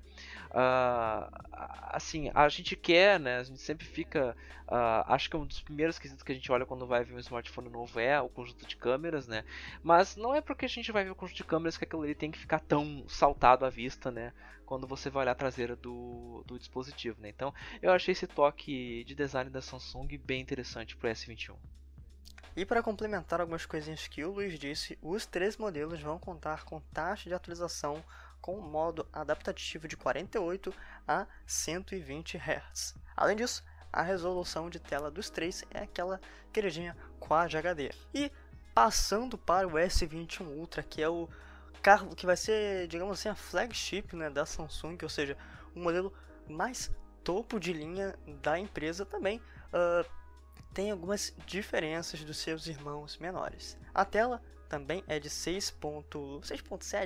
Uh, 0.51 1.29
assim, 1.89 2.31
a 2.33 2.47
gente 2.47 2.73
quer, 2.77 3.19
né, 3.19 3.39
a 3.39 3.43
gente 3.43 3.59
sempre 3.59 3.85
fica, 3.85 4.33
uh, 4.69 5.03
acho 5.07 5.29
que 5.29 5.35
é 5.35 5.39
um 5.39 5.45
dos 5.45 5.56
primeiros 5.59 5.99
quesitos 5.99 6.23
que 6.23 6.31
a 6.31 6.35
gente 6.35 6.51
olha 6.51 6.65
quando 6.65 6.85
vai 6.85 7.03
ver 7.03 7.13
um 7.13 7.19
smartphone 7.19 7.69
novo 7.69 7.99
é 7.99 8.19
o 8.21 8.29
conjunto 8.29 8.65
de 8.65 8.75
câmeras, 8.75 9.27
né, 9.27 9.43
mas 9.83 10.15
não 10.15 10.35
é 10.35 10.41
porque 10.41 10.65
a 10.65 10.69
gente 10.69 10.91
vai 10.91 11.03
ver 11.03 11.11
o 11.11 11.15
conjunto 11.15 11.37
de 11.37 11.43
câmeras 11.43 11.77
que 11.77 11.83
aquilo 11.83 12.03
ali 12.03 12.15
tem 12.15 12.31
que 12.31 12.39
ficar 12.39 12.59
tão 12.59 13.03
saltado 13.07 13.65
à 13.65 13.69
vista, 13.69 14.11
né, 14.11 14.33
quando 14.65 14.87
você 14.87 15.09
vai 15.09 15.23
olhar 15.23 15.31
a 15.31 15.35
traseira 15.35 15.75
do, 15.75 16.43
do 16.45 16.57
dispositivo, 16.57 17.21
né, 17.21 17.29
então 17.29 17.53
eu 17.81 17.91
achei 17.91 18.11
esse 18.11 18.27
toque 18.27 19.03
de 19.03 19.15
design 19.15 19.49
da 19.49 19.61
Samsung 19.61 20.17
bem 20.17 20.41
interessante 20.41 20.95
para 20.95 21.09
o 21.09 21.13
S21. 21.13 21.55
E 22.57 22.65
para 22.65 22.81
complementar 22.81 23.39
algumas 23.39 23.67
coisinhas 23.67 24.07
que 24.07 24.23
o 24.23 24.31
Luiz 24.31 24.57
disse, 24.57 24.97
os 24.99 25.27
três 25.27 25.57
modelos 25.57 26.01
vão 26.01 26.17
contar 26.17 26.65
com 26.65 26.81
taxa 26.91 27.29
de 27.29 27.35
atualização 27.35 28.03
com 28.41 28.59
modo 28.59 29.07
adaptativo 29.13 29.87
de 29.87 29.95
48 29.95 30.73
a 31.07 31.27
120 31.45 32.37
Hz. 32.37 32.95
Além 33.15 33.35
disso, 33.35 33.63
a 33.97 34.03
resolução 34.03 34.69
de 34.69 34.79
tela 34.79 35.09
dos 35.09 35.27
três 35.27 35.63
é 35.71 35.79
aquela 35.79 36.21
queridinha 36.53 36.95
Quad 37.19 37.55
HD. 37.55 37.91
E 38.13 38.31
passando 38.71 39.39
para 39.39 39.67
o 39.67 39.71
S21 39.71 40.45
Ultra, 40.45 40.83
que 40.83 41.01
é 41.01 41.09
o 41.09 41.27
carro 41.81 42.15
que 42.15 42.23
vai 42.23 42.37
ser, 42.37 42.87
digamos 42.87 43.17
assim, 43.17 43.29
a 43.29 43.33
flagship 43.33 44.15
né, 44.15 44.29
da 44.29 44.45
Samsung, 44.45 44.99
ou 45.01 45.09
seja, 45.09 45.35
o 45.75 45.79
modelo 45.79 46.13
mais 46.47 46.91
topo 47.23 47.59
de 47.59 47.73
linha 47.73 48.13
da 48.43 48.59
empresa 48.59 49.03
também. 49.03 49.41
Uh, 49.73 50.07
tem 50.75 50.91
algumas 50.91 51.35
diferenças 51.47 52.23
dos 52.23 52.37
seus 52.37 52.67
irmãos 52.67 53.17
menores. 53.17 53.79
A 53.95 54.05
tela 54.05 54.43
também 54.69 55.03
é 55.07 55.19
de 55.19 55.27
6.7, 55.27 56.03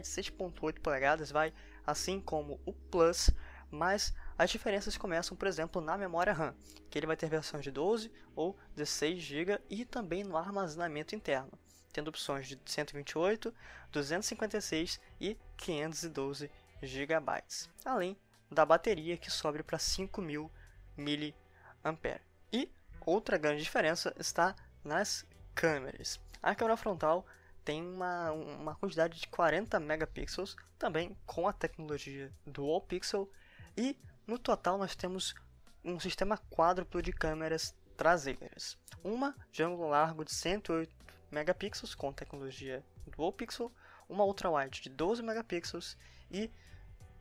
6.8 0.01 0.79
polegadas, 0.81 1.31
vai 1.31 1.53
assim 1.88 2.19
como 2.19 2.60
o 2.65 2.74
Plus, 2.74 3.29
mas 3.69 4.13
as 4.41 4.50
diferenças 4.50 4.98
começam, 4.98 5.38
por 5.38 5.48
exemplo, 5.48 5.79
na 5.79 5.95
memória 5.95 6.33
RAM, 6.33 6.55
que 6.89 6.98
ele 6.98 7.05
vai 7.05 7.15
ter 7.15 7.29
versões 7.29 7.63
de 7.63 7.69
12 7.69 8.12
ou 8.36 8.57
16 8.75 9.21
GB 9.21 9.62
e 9.69 9.86
também 9.86 10.24
no 10.24 10.36
armazenamento 10.36 11.13
interno, 11.13 11.51
tendo 11.93 12.07
opções 12.07 12.48
de 12.48 12.60
128, 12.65 13.53
256 13.91 15.00
e 15.19 15.38
512 15.57 16.50
GB, 16.81 17.43
além 17.86 18.17
da 18.50 18.65
bateria 18.65 19.15
que 19.15 19.29
sobe 19.29 19.62
para 19.62 19.77
5000 19.77 20.51
mAh. 20.98 22.19
E 22.51 22.67
outra 23.05 23.38
grande 23.38 23.62
diferença 23.62 24.12
está 24.17 24.55
nas 24.83 25.24
câmeras. 25.53 26.19
A 26.41 26.55
câmera 26.55 26.77
frontal 26.77 27.27
tem 27.63 27.79
uma, 27.83 28.31
uma 28.31 28.75
quantidade 28.75 29.19
de 29.19 29.27
40 29.27 29.79
megapixels, 29.79 30.55
também 30.79 31.15
com 31.27 31.48
a 31.48 31.53
tecnologia 31.53 32.33
Dual 32.43 32.81
Pixel, 32.81 33.29
e 33.77 33.95
no 34.32 34.40
total 34.40 34.78
nós 34.78 34.96
temos 34.96 35.36
um 35.84 36.00
sistema 36.00 36.38
quádruplo 36.50 37.02
de 37.02 37.12
câmeras 37.12 37.76
traseiras. 37.98 38.78
Uma 39.04 39.36
de 39.52 39.62
ângulo 39.62 39.90
largo 39.90 40.24
de 40.24 40.32
108 40.34 40.90
megapixels 41.30 41.94
com 41.94 42.14
tecnologia 42.14 42.82
Dual 43.06 43.34
Pixel, 43.34 43.70
uma 44.08 44.24
ultra-wide 44.24 44.80
de 44.80 44.90
12 44.90 45.22
megapixels 45.22 45.98
e 46.32 46.50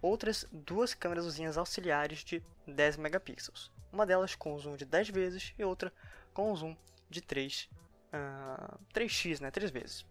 outras 0.00 0.46
duas 0.52 0.94
câmeras 0.94 1.58
auxiliares 1.58 2.20
de 2.22 2.44
10 2.64 2.98
megapixels. 2.98 3.72
Uma 3.92 4.06
delas 4.06 4.36
com 4.36 4.56
zoom 4.56 4.76
de 4.76 4.84
10 4.84 5.08
vezes 5.08 5.52
e 5.58 5.64
outra 5.64 5.92
com 6.32 6.54
zoom 6.54 6.76
de 7.08 7.20
3, 7.20 7.68
uh, 8.14 8.78
3x, 8.94 9.40
né, 9.40 9.50
3 9.50 9.72
vezes. 9.72 10.06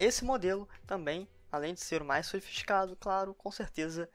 Esse 0.00 0.24
modelo 0.24 0.68
também, 0.84 1.28
além 1.52 1.74
de 1.74 1.80
ser 1.80 2.02
o 2.02 2.04
mais 2.04 2.26
sofisticado, 2.26 2.96
claro, 2.96 3.34
com 3.34 3.52
certeza 3.52 4.10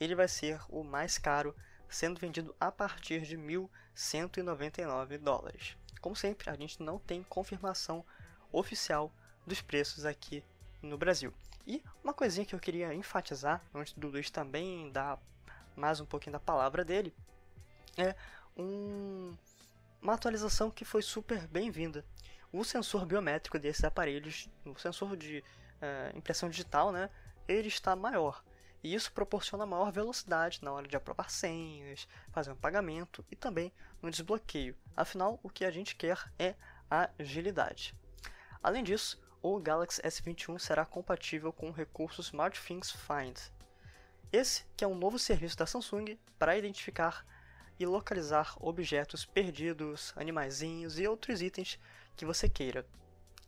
ele 0.00 0.14
vai 0.14 0.28
ser 0.28 0.60
o 0.68 0.82
mais 0.82 1.18
caro, 1.18 1.54
sendo 1.88 2.20
vendido 2.20 2.54
a 2.60 2.70
partir 2.70 3.22
de 3.22 3.36
1.199 3.36 5.18
dólares. 5.18 5.76
Como 6.00 6.14
sempre, 6.14 6.50
a 6.50 6.54
gente 6.54 6.82
não 6.82 6.98
tem 6.98 7.22
confirmação 7.22 8.04
oficial 8.52 9.12
dos 9.46 9.60
preços 9.60 10.04
aqui 10.04 10.44
no 10.82 10.96
Brasil. 10.96 11.32
E 11.66 11.82
uma 12.02 12.14
coisinha 12.14 12.46
que 12.46 12.54
eu 12.54 12.60
queria 12.60 12.94
enfatizar, 12.94 13.62
antes 13.74 13.92
do 13.94 14.08
Luiz 14.08 14.30
também 14.30 14.90
dar 14.92 15.18
mais 15.76 16.00
um 16.00 16.06
pouquinho 16.06 16.32
da 16.32 16.40
palavra 16.40 16.84
dele, 16.84 17.14
é 17.96 18.14
um, 18.56 19.36
uma 20.00 20.14
atualização 20.14 20.70
que 20.70 20.84
foi 20.84 21.02
super 21.02 21.46
bem-vinda 21.48 22.04
o 22.52 22.64
sensor 22.64 23.04
biométrico 23.04 23.58
desses 23.58 23.84
aparelhos, 23.84 24.48
o 24.64 24.78
sensor 24.78 25.16
de 25.16 25.44
uh, 25.82 26.16
impressão 26.16 26.48
digital, 26.48 26.92
né, 26.92 27.10
ele 27.46 27.68
está 27.68 27.94
maior. 27.94 28.42
E 28.82 28.94
isso 28.94 29.12
proporciona 29.12 29.66
maior 29.66 29.90
velocidade 29.90 30.60
na 30.62 30.72
hora 30.72 30.86
de 30.86 30.96
aprovar 30.96 31.30
senhas, 31.30 32.06
fazer 32.30 32.52
um 32.52 32.56
pagamento 32.56 33.24
e 33.30 33.36
também 33.36 33.72
no 34.00 34.10
desbloqueio. 34.10 34.76
Afinal, 34.96 35.40
o 35.42 35.50
que 35.50 35.64
a 35.64 35.70
gente 35.70 35.96
quer 35.96 36.30
é 36.38 36.54
agilidade. 37.18 37.94
Além 38.62 38.84
disso, 38.84 39.20
o 39.42 39.58
Galaxy 39.60 40.00
S21 40.02 40.58
será 40.58 40.84
compatível 40.84 41.52
com 41.52 41.68
o 41.68 41.72
recurso 41.72 42.20
SmartThings 42.20 42.90
Find. 42.90 43.38
Esse 44.32 44.64
que 44.76 44.84
é 44.84 44.86
um 44.86 44.94
novo 44.94 45.18
serviço 45.18 45.56
da 45.56 45.66
Samsung 45.66 46.18
para 46.38 46.56
identificar 46.56 47.24
e 47.78 47.86
localizar 47.86 48.56
objetos 48.60 49.24
perdidos, 49.24 50.12
animaizinhos 50.16 50.98
e 50.98 51.06
outros 51.06 51.40
itens 51.40 51.78
que 52.16 52.26
você 52.26 52.48
queira, 52.48 52.84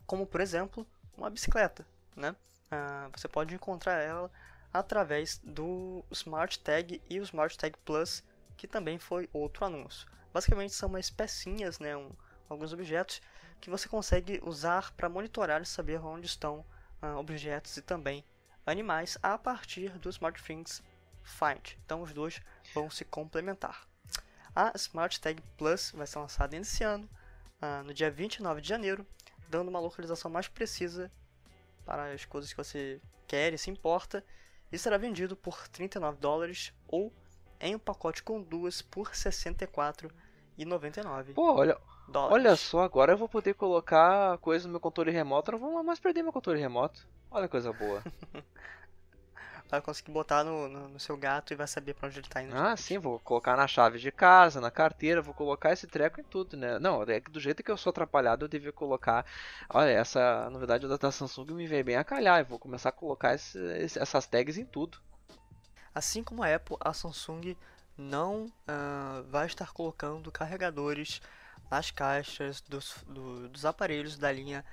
como 0.06 0.26
por 0.26 0.40
exemplo 0.40 0.86
uma 1.16 1.28
bicicleta, 1.28 1.84
né? 2.14 2.34
Ah, 2.70 3.10
você 3.14 3.26
pode 3.26 3.54
encontrar 3.54 4.00
ela 4.00 4.30
através 4.72 5.40
do 5.42 6.04
Smart 6.10 6.58
Tag 6.60 7.02
e 7.08 7.20
o 7.20 7.22
Smart 7.22 7.56
Tag 7.56 7.76
Plus, 7.84 8.22
que 8.56 8.68
também 8.68 8.98
foi 8.98 9.28
outro 9.32 9.64
anúncio. 9.64 10.06
Basicamente 10.32 10.74
são 10.74 10.88
umas 10.88 11.10
pecinhas, 11.10 11.78
né, 11.78 11.96
um, 11.96 12.10
alguns 12.48 12.72
objetos 12.72 13.20
que 13.60 13.70
você 13.70 13.88
consegue 13.88 14.40
usar 14.42 14.92
para 14.92 15.08
monitorar 15.08 15.60
e 15.60 15.66
saber 15.66 16.00
onde 16.00 16.26
estão 16.26 16.64
ah, 17.02 17.18
objetos 17.18 17.76
e 17.76 17.82
também 17.82 18.24
animais 18.66 19.18
a 19.22 19.36
partir 19.36 19.90
do 19.98 20.08
SmartThings 20.08 20.82
Find. 21.22 21.76
Então 21.84 22.02
os 22.02 22.12
dois 22.12 22.40
vão 22.74 22.90
se 22.90 23.04
complementar. 23.04 23.86
A 24.54 24.72
Smart 24.74 25.20
Tag 25.20 25.42
Plus 25.56 25.92
vai 25.92 26.06
ser 26.06 26.18
lançada 26.18 26.56
esse 26.56 26.82
ano 26.82 27.08
ah, 27.60 27.82
no 27.84 27.92
dia 27.92 28.10
29 28.10 28.60
de 28.60 28.68
janeiro, 28.68 29.06
dando 29.48 29.68
uma 29.68 29.80
localização 29.80 30.30
mais 30.30 30.48
precisa 30.48 31.10
para 31.84 32.12
as 32.12 32.24
coisas 32.24 32.50
que 32.52 32.56
você 32.56 33.00
quer 33.26 33.52
e 33.52 33.58
se 33.58 33.70
importa, 33.70 34.24
e 34.70 34.78
será 34.78 34.96
vendido 34.96 35.34
por 35.36 35.66
39 35.68 36.18
dólares 36.18 36.72
ou 36.86 37.12
em 37.60 37.74
um 37.74 37.78
pacote 37.78 38.22
com 38.22 38.42
duas 38.42 38.80
por 38.80 39.10
64,99. 39.10 41.34
Pô, 41.34 41.54
olha, 41.54 41.76
dólares. 42.08 42.34
olha 42.34 42.56
só, 42.56 42.82
agora 42.82 43.12
eu 43.12 43.18
vou 43.18 43.28
poder 43.28 43.54
colocar 43.54 44.38
coisa 44.38 44.66
no 44.66 44.72
meu 44.72 44.80
controle 44.80 45.10
remoto, 45.10 45.52
não 45.52 45.58
vou 45.58 45.82
mais 45.82 45.98
perder 45.98 46.22
meu 46.22 46.32
controle 46.32 46.60
remoto. 46.60 47.06
Olha 47.30 47.46
que 47.46 47.52
coisa 47.52 47.72
boa. 47.72 48.02
vai 49.70 49.80
conseguir 49.80 50.10
botar 50.10 50.42
no, 50.42 50.68
no, 50.68 50.88
no, 50.88 51.00
seu 51.00 51.16
gato 51.16 51.52
e 51.52 51.56
vai 51.56 51.66
saber 51.66 51.94
para 51.94 52.08
onde 52.08 52.18
ele 52.18 52.28
tá 52.28 52.42
indo. 52.42 52.56
Ah, 52.56 52.76
sim, 52.76 52.98
vou 52.98 53.18
colocar 53.20 53.56
na 53.56 53.66
chave 53.66 53.98
de 53.98 54.10
casa, 54.10 54.60
na 54.60 54.70
carteira, 54.70 55.22
vou 55.22 55.32
colocar 55.32 55.72
esse 55.72 55.86
treco 55.86 56.20
em 56.20 56.24
tudo, 56.24 56.56
né? 56.56 56.78
Não, 56.78 57.02
é 57.04 57.20
que 57.20 57.30
do 57.30 57.38
jeito 57.38 57.62
que 57.62 57.70
eu 57.70 57.76
sou 57.76 57.90
atrapalhado, 57.90 58.44
eu 58.44 58.48
devia 58.48 58.72
colocar. 58.72 59.24
Olha, 59.68 59.90
essa 59.90 60.50
novidade 60.50 60.86
da 60.86 61.10
Samsung 61.12 61.52
me 61.52 61.66
veio 61.66 61.84
bem 61.84 61.96
a 61.96 62.04
calhar. 62.04 62.40
Eu 62.40 62.46
vou 62.46 62.58
começar 62.58 62.88
a 62.88 62.92
colocar 62.92 63.34
esse, 63.34 63.58
essas 63.98 64.26
tags 64.26 64.58
em 64.58 64.64
tudo. 64.64 64.98
Assim 65.94 66.22
como 66.22 66.42
a 66.42 66.54
Apple, 66.54 66.76
a 66.80 66.92
Samsung 66.92 67.56
não 67.96 68.46
uh, 68.46 69.22
vai 69.28 69.46
estar 69.46 69.72
colocando 69.72 70.32
carregadores 70.32 71.20
nas 71.70 71.90
caixas 71.90 72.60
dos, 72.60 72.96
do, 73.06 73.48
dos 73.48 73.64
aparelhos 73.64 74.16
da 74.16 74.32
linha 74.32 74.64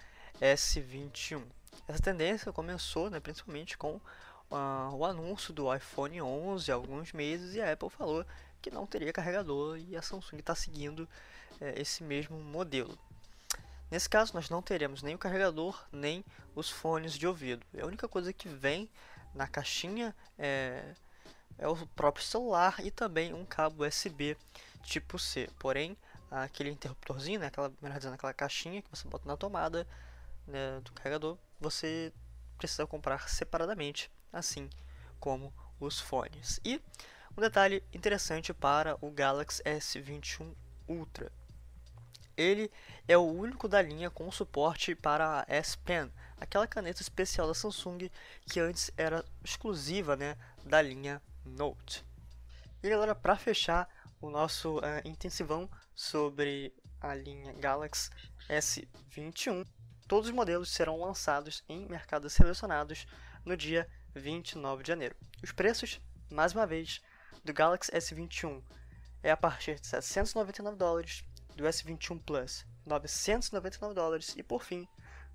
S21. 0.41 1.43
Essa 1.87 2.01
tendência 2.01 2.51
começou 2.51 3.09
né, 3.09 3.19
principalmente 3.19 3.77
com 3.77 3.99
uh, 4.51 4.95
o 4.95 5.05
anúncio 5.05 5.53
do 5.53 5.73
iPhone 5.73 6.21
11 6.21 6.71
há 6.71 6.75
alguns 6.75 7.11
meses 7.13 7.55
e 7.55 7.61
a 7.61 7.71
Apple 7.71 7.89
falou 7.89 8.25
que 8.61 8.71
não 8.71 8.85
teria 8.85 9.13
carregador 9.13 9.77
e 9.77 9.95
a 9.95 10.01
Samsung 10.01 10.37
está 10.37 10.55
seguindo 10.55 11.01
uh, 11.01 11.07
esse 11.75 12.03
mesmo 12.03 12.39
modelo. 12.39 12.97
Nesse 13.89 14.09
caso, 14.09 14.33
nós 14.33 14.49
não 14.49 14.61
teremos 14.61 15.01
nem 15.01 15.15
o 15.15 15.17
carregador 15.17 15.81
nem 15.91 16.23
os 16.55 16.69
fones 16.69 17.13
de 17.13 17.25
ouvido. 17.25 17.65
A 17.81 17.85
única 17.85 18.07
coisa 18.07 18.33
que 18.33 18.49
vem 18.49 18.89
na 19.33 19.47
caixinha 19.47 20.13
é, 20.37 20.93
é 21.57 21.67
o 21.67 21.87
próprio 21.87 22.25
celular 22.25 22.75
e 22.83 22.91
também 22.91 23.33
um 23.33 23.45
cabo 23.45 23.85
USB 23.85 24.35
tipo 24.83 25.17
C. 25.17 25.49
Porém, 25.57 25.95
aquele 26.29 26.69
interruptorzinho, 26.69 27.39
né, 27.39 27.47
aquela, 27.47 27.71
melhor 27.81 27.97
dizendo, 27.97 28.15
aquela 28.15 28.33
caixinha 28.33 28.81
que 28.81 28.89
você 28.89 29.07
bota 29.07 29.27
na 29.27 29.37
tomada 29.37 29.87
né, 30.45 30.81
do 30.83 30.91
carregador, 30.91 31.37
você 31.59 32.11
precisa 32.57 32.85
comprar 32.87 33.29
separadamente, 33.29 34.11
assim 34.31 34.69
como 35.19 35.53
os 35.79 35.99
fones. 35.99 36.59
E 36.63 36.81
um 37.37 37.41
detalhe 37.41 37.83
interessante 37.93 38.53
para 38.53 38.97
o 38.99 39.11
Galaxy 39.11 39.61
S21 39.63 40.55
Ultra. 40.87 41.31
Ele 42.35 42.71
é 43.07 43.17
o 43.17 43.25
único 43.25 43.67
da 43.67 43.81
linha 43.81 44.09
com 44.09 44.31
suporte 44.31 44.93
para 44.93 45.41
a 45.41 45.45
S 45.47 45.77
Pen, 45.77 46.11
aquela 46.39 46.67
caneta 46.67 47.01
especial 47.01 47.47
da 47.47 47.53
Samsung 47.53 48.09
que 48.45 48.59
antes 48.59 48.91
era 48.95 49.25
exclusiva 49.43 50.15
né, 50.15 50.37
da 50.63 50.81
linha 50.81 51.21
Note. 51.43 52.05
E 52.83 52.89
galera, 52.89 53.15
para 53.15 53.35
fechar 53.37 53.89
o 54.21 54.29
nosso 54.29 54.77
uh, 54.77 54.81
intensivão 55.03 55.69
sobre 55.95 56.73
a 57.01 57.15
linha 57.15 57.53
Galaxy 57.53 58.09
S21, 58.49 59.65
todos 60.07 60.29
os 60.29 60.35
modelos 60.35 60.69
serão 60.69 60.99
lançados 60.99 61.63
em 61.67 61.87
mercados 61.87 62.33
selecionados 62.33 63.07
no 63.45 63.55
dia 63.57 63.89
29 64.17 64.83
de 64.83 64.87
janeiro. 64.87 65.15
Os 65.43 65.51
preços, 65.51 66.01
mais 66.31 66.53
uma 66.53 66.65
vez, 66.67 67.01
do 67.43 67.53
Galaxy 67.53 67.91
S21 67.91 68.61
é 69.23 69.31
a 69.31 69.37
partir 69.37 69.79
de 69.79 69.87
799 69.87 70.77
dólares 70.77 71.23
do 71.55 71.63
S21 71.63 72.21
Plus 72.23 72.65
999 72.85 73.93
dólares 73.93 74.35
e 74.37 74.43
por 74.43 74.63
fim 74.63 74.87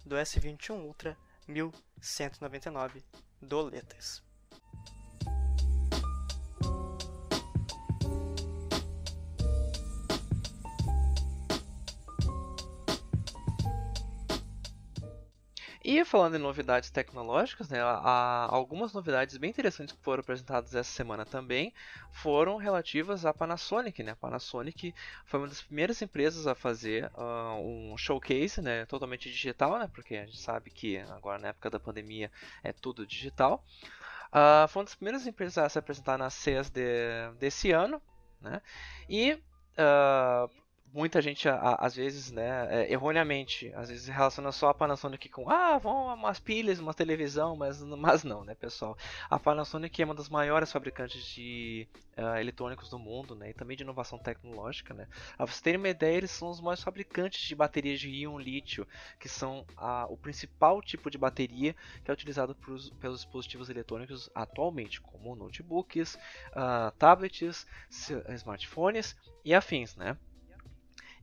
do 0.05 0.17
S21 0.17 0.81
Ultra 0.83 1.17
1199 1.49 3.05
doletas. 3.41 4.23
E 15.95 16.07
falando 16.07 16.37
em 16.37 16.39
novidades 16.39 16.89
tecnológicas, 16.89 17.69
né, 17.69 17.79
algumas 18.49 18.95
novidades 18.95 19.37
bem 19.37 19.51
interessantes 19.51 19.95
que 19.95 20.03
foram 20.03 20.23
apresentadas 20.23 20.75
essa 20.75 20.91
semana 20.91 21.27
também 21.27 21.71
foram 22.11 22.57
relativas 22.57 23.27
à 23.27 23.35
Panasonic. 23.35 24.03
Né? 24.03 24.13
A 24.13 24.17
Panasonic 24.17 24.95
foi 25.27 25.41
uma 25.41 25.49
das 25.49 25.61
primeiras 25.61 26.01
empresas 26.01 26.47
a 26.47 26.55
fazer 26.55 27.11
uh, 27.15 27.61
um 27.61 27.95
showcase 27.99 28.63
né, 28.63 28.87
totalmente 28.87 29.31
digital, 29.31 29.79
né, 29.79 29.87
porque 29.93 30.17
a 30.17 30.25
gente 30.25 30.39
sabe 30.39 30.71
que 30.71 30.97
agora 30.97 31.39
na 31.39 31.49
época 31.49 31.69
da 31.69 31.79
pandemia 31.79 32.33
é 32.65 32.73
tudo 32.73 33.07
digital. 33.07 33.63
Uh, 34.29 34.67
foi 34.69 34.81
uma 34.81 34.87
das 34.87 34.95
primeiras 34.95 35.27
empresas 35.27 35.59
a 35.59 35.69
se 35.69 35.79
apresentar 35.79 36.17
na 36.17 36.31
CES 36.31 36.71
de, 36.71 37.31
desse 37.39 37.71
ano. 37.71 38.01
Né? 38.41 38.63
E 39.11 39.35
uh, 39.35 40.62
muita 40.93 41.23
gente, 41.23 41.49
às 41.49 41.97
vezes, 41.97 42.31
né, 42.31 42.69
é, 42.71 42.93
erroneamente, 42.93 43.73
às 43.75 43.89
vezes 43.89 44.09
relaciona 44.09 44.53
só 44.53 44.69
a 44.69 44.75
Panasonic 44.75 45.29
com, 45.29 45.49
ah, 45.49 45.79
vão 45.79 46.15
umas 46.15 46.39
pilhas, 46.39 46.79
uma 46.79 46.93
televisão, 46.93 47.57
mas, 47.57 47.83
mas 47.83 48.23
não, 48.23 48.45
né, 48.45 48.55
pessoal. 48.55 48.97
A 49.31 49.39
Panasonic 49.39 50.03
é 50.03 50.05
uma 50.05 50.15
das 50.15 50.29
maiores 50.29 50.71
fabricantes 50.71 51.25
de 51.25 51.89
uh, 52.19 52.37
eletrônicos 52.39 52.91
do 52.91 52.99
mundo, 52.99 53.35
né, 53.35 53.51
e 53.51 53.55
também 53.55 53.77
de 53.77 53.83
inovação 53.83 54.19
tecnológica, 54.19 54.93
né. 54.93 55.09
Pra 55.37 55.47
vocês 55.47 55.61
terem 55.63 55.79
uma 55.79 55.89
ideia, 55.89 56.19
eles 56.19 56.31
são 56.31 56.51
os 56.51 56.61
maiores 56.61 56.83
fabricantes 56.83 57.41
de 57.41 57.55
baterias 57.55 57.99
de 57.99 58.11
íon 58.11 58.39
lítio, 58.39 58.87
que 59.19 59.29
são 59.29 59.65
a, 59.77 60.07
o 60.11 60.17
principal 60.17 60.83
tipo 60.83 61.11
de 61.11 61.17
bateria 61.17 61.75
que 62.05 62.11
é 62.11 62.15
utilizado 62.15 62.55
pros, 62.55 62.91
pelos 62.91 63.21
dispositivos 63.21 63.71
eletrônicos 63.71 64.29
atualmente, 64.35 65.01
como 65.01 65.35
notebooks, 65.35 66.19
uh, 66.53 66.91
tablets, 66.99 67.67
smartphones 68.29 69.17
e 69.45 69.55
afins, 69.55 69.97
né. 69.97 70.19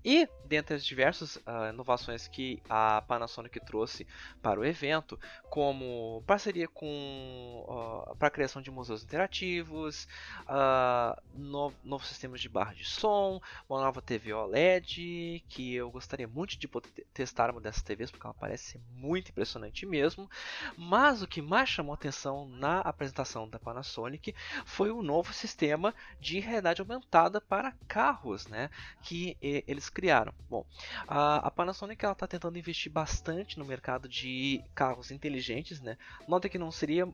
E, 0.03 0.29
dentre 0.45 0.75
as 0.75 0.85
diversas 0.85 1.35
uh, 1.37 1.69
inovações 1.73 2.27
que 2.27 2.61
a 2.69 3.01
Panasonic 3.01 3.59
trouxe 3.59 4.07
para 4.41 4.59
o 4.59 4.65
evento, 4.65 5.19
como 5.49 6.23
parceria 6.25 6.67
com 6.67 7.65
uh, 7.67 8.15
para 8.15 8.29
a 8.29 8.31
criação 8.31 8.61
de 8.61 8.71
museus 8.71 9.03
interativos, 9.03 10.07
uh, 10.43 11.21
no, 11.33 11.73
novos 11.83 12.07
sistemas 12.07 12.39
de 12.39 12.47
barra 12.47 12.73
de 12.73 12.85
som, 12.85 13.41
uma 13.67 13.81
nova 13.81 14.01
TV 14.01 14.33
OLED, 14.33 15.43
que 15.49 15.75
eu 15.75 15.91
gostaria 15.91 16.27
muito 16.27 16.57
de 16.57 16.67
poder 16.67 16.89
testar 17.13 17.51
uma 17.51 17.59
dessas 17.59 17.83
TVs, 17.83 18.09
porque 18.09 18.25
ela 18.25 18.33
parece 18.33 18.79
muito 18.93 19.31
impressionante 19.31 19.85
mesmo. 19.85 20.29
Mas 20.77 21.21
o 21.21 21.27
que 21.27 21.41
mais 21.41 21.67
chamou 21.67 21.93
atenção 21.93 22.47
na 22.47 22.79
apresentação 22.79 23.49
da 23.49 23.59
Panasonic 23.59 24.33
foi 24.65 24.91
o 24.91 25.01
novo 25.01 25.33
sistema 25.33 25.93
de 26.19 26.39
realidade 26.39 26.81
aumentada 26.81 27.41
para 27.41 27.73
carros, 27.87 28.47
né? 28.47 28.69
Que 29.01 29.37
eles 29.41 29.88
criaram. 29.89 30.33
Bom, 30.49 30.65
a, 31.07 31.37
a 31.47 31.51
Panasonic 31.51 32.05
está 32.05 32.27
tentando 32.27 32.57
investir 32.57 32.91
bastante 32.91 33.57
no 33.57 33.65
mercado 33.65 34.07
de 34.07 34.63
carros 34.75 35.11
inteligentes, 35.11 35.81
né? 35.81 35.97
Nota 36.27 36.49
que 36.49 36.57
não 36.57 36.71
seria 36.71 37.07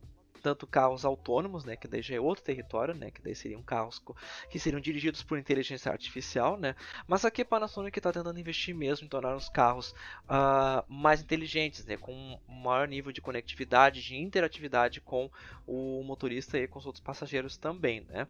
tanto 0.46 0.68
carros 0.68 1.04
autônomos, 1.04 1.66
né, 1.66 1.76
que 1.76 1.88
daí 1.88 2.04
já 2.04 2.14
é 2.14 2.20
outro 2.20 2.44
território, 2.44 2.94
né, 2.94 3.10
que 3.10 3.20
daí 3.20 3.34
seriam 3.34 3.64
carros 3.64 4.00
que 4.48 4.60
seriam 4.60 4.80
dirigidos 4.80 5.24
por 5.24 5.40
inteligência 5.40 5.92
artificial, 5.92 6.56
né, 6.56 6.76
mas 7.08 7.26
aqui 7.26 7.42
a 7.42 7.46
Panasonic 7.46 7.98
está 7.98 8.12
tentando 8.12 8.40
investir 8.40 8.76
mesmo 8.76 9.08
em 9.08 9.10
tornar 9.10 9.36
os 9.36 9.50
carros 9.50 9.90
uh, 10.30 10.86
mais 10.88 11.20
inteligentes, 11.20 11.84
né, 11.84 11.98
com 11.98 12.14
um 12.48 12.62
maior 12.62 12.88
nível 12.88 13.12
de 13.12 13.22
conectividade, 13.22 14.04
de 14.04 14.16
interatividade 14.16 15.02
com 15.02 15.32
o 15.66 16.04
motorista 16.04 16.60
e 16.60 16.68
com 16.68 16.78
os 16.78 16.86
outros 16.86 17.04
passageiros 17.04 17.58
também, 17.58 18.02
né. 18.02 18.28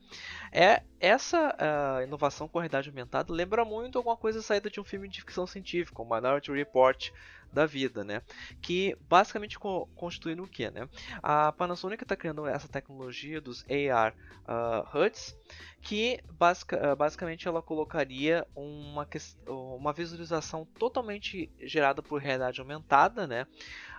É 0.54 0.84
essa 0.98 1.54
uh, 1.54 2.04
inovação 2.04 2.48
com 2.48 2.60
a 2.60 2.62
realidade 2.62 2.88
aumentada 2.88 3.34
lembra 3.34 3.66
muito 3.66 3.98
alguma 3.98 4.16
coisa 4.16 4.42
saída 4.42 4.70
de 4.70 4.80
um 4.80 4.86
filme 4.86 5.10
de 5.10 5.20
ficção 5.20 5.46
científica, 5.46 6.02
o 6.02 6.06
Minority 6.06 6.50
Report, 6.54 7.12
da 7.52 7.66
vida, 7.66 8.04
né? 8.04 8.22
Que 8.62 8.96
basicamente 9.10 9.58
co 9.58 9.88
constitui 9.96 10.36
no 10.36 10.48
que, 10.48 10.70
né? 10.70 10.88
A 11.22 11.52
Panasonic 11.52 12.04
está 12.04 12.16
criando 12.16 12.46
essa 12.48 12.68
tecnologia 12.68 13.40
dos 13.42 13.64
AR 13.70 14.12
uh, 14.12 14.16
ah, 14.48 14.92
HUDs, 14.94 15.36
que 15.82 16.20
basic, 16.32 16.74
uh, 16.76 16.96
basicamente 16.96 17.48
ela 17.48 17.62
colocaria 17.62 18.46
uma, 18.56 19.08
uma 19.48 19.94
visualização 19.94 20.66
totalmente 20.80 21.52
gerada 21.62 22.02
por 22.02 22.22
realidade 22.22 22.60
aumentada, 22.60 23.28
né? 23.28 23.46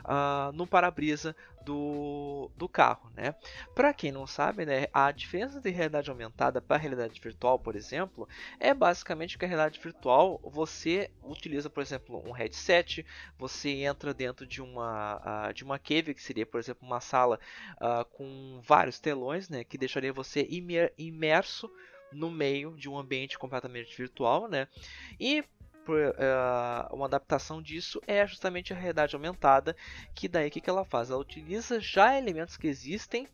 Uh, 0.04 0.52
no 0.52 0.66
para-brisa 0.66 1.34
do, 1.66 2.48
do 2.56 2.68
carro, 2.68 3.10
né? 3.16 3.34
Para 3.74 3.92
quem 3.92 4.12
não 4.12 4.24
sabe, 4.24 4.64
né, 4.64 4.86
a 4.92 5.10
diferença 5.10 5.60
de 5.60 5.68
realidade 5.68 6.08
aumentada 6.08 6.62
para 6.62 6.76
realidade 6.76 7.20
virtual, 7.20 7.58
por 7.58 7.74
exemplo, 7.74 8.28
é 8.60 8.72
basicamente 8.72 9.36
que 9.36 9.44
a 9.44 9.48
realidade 9.48 9.80
virtual 9.80 10.40
você 10.44 11.10
utiliza, 11.24 11.68
por 11.68 11.82
exemplo, 11.82 12.22
um 12.24 12.30
headset, 12.30 13.04
você 13.36 13.82
entra 13.82 14.14
dentro 14.14 14.46
de 14.46 14.62
uma 14.62 15.48
uh, 15.48 15.52
de 15.52 15.64
uma 15.64 15.76
cave 15.76 16.14
que 16.14 16.22
seria, 16.22 16.46
por 16.46 16.60
exemplo, 16.60 16.86
uma 16.86 17.00
sala 17.00 17.40
uh, 17.80 18.04
com 18.16 18.60
vários 18.62 19.00
telões, 19.00 19.48
né, 19.48 19.64
que 19.64 19.76
deixaria 19.76 20.12
você 20.12 20.46
imer 20.48 20.92
imerso 21.36 21.70
no 22.12 22.30
meio 22.30 22.74
de 22.76 22.88
um 22.88 22.98
ambiente 22.98 23.38
completamente 23.38 23.96
virtual, 23.96 24.48
né? 24.48 24.68
E 25.20 25.40
uh, 25.40 26.94
uma 26.94 27.06
adaptação 27.06 27.60
disso 27.60 28.00
é 28.06 28.26
justamente 28.26 28.72
a 28.72 28.76
realidade 28.76 29.14
aumentada, 29.14 29.76
que 30.14 30.28
daí 30.28 30.48
o 30.48 30.50
que, 30.50 30.60
que 30.60 30.70
ela 30.70 30.84
faz? 30.84 31.10
Ela 31.10 31.20
utiliza 31.20 31.80
já 31.80 32.16
elementos 32.16 32.56
que 32.56 32.66
existem 32.66 33.28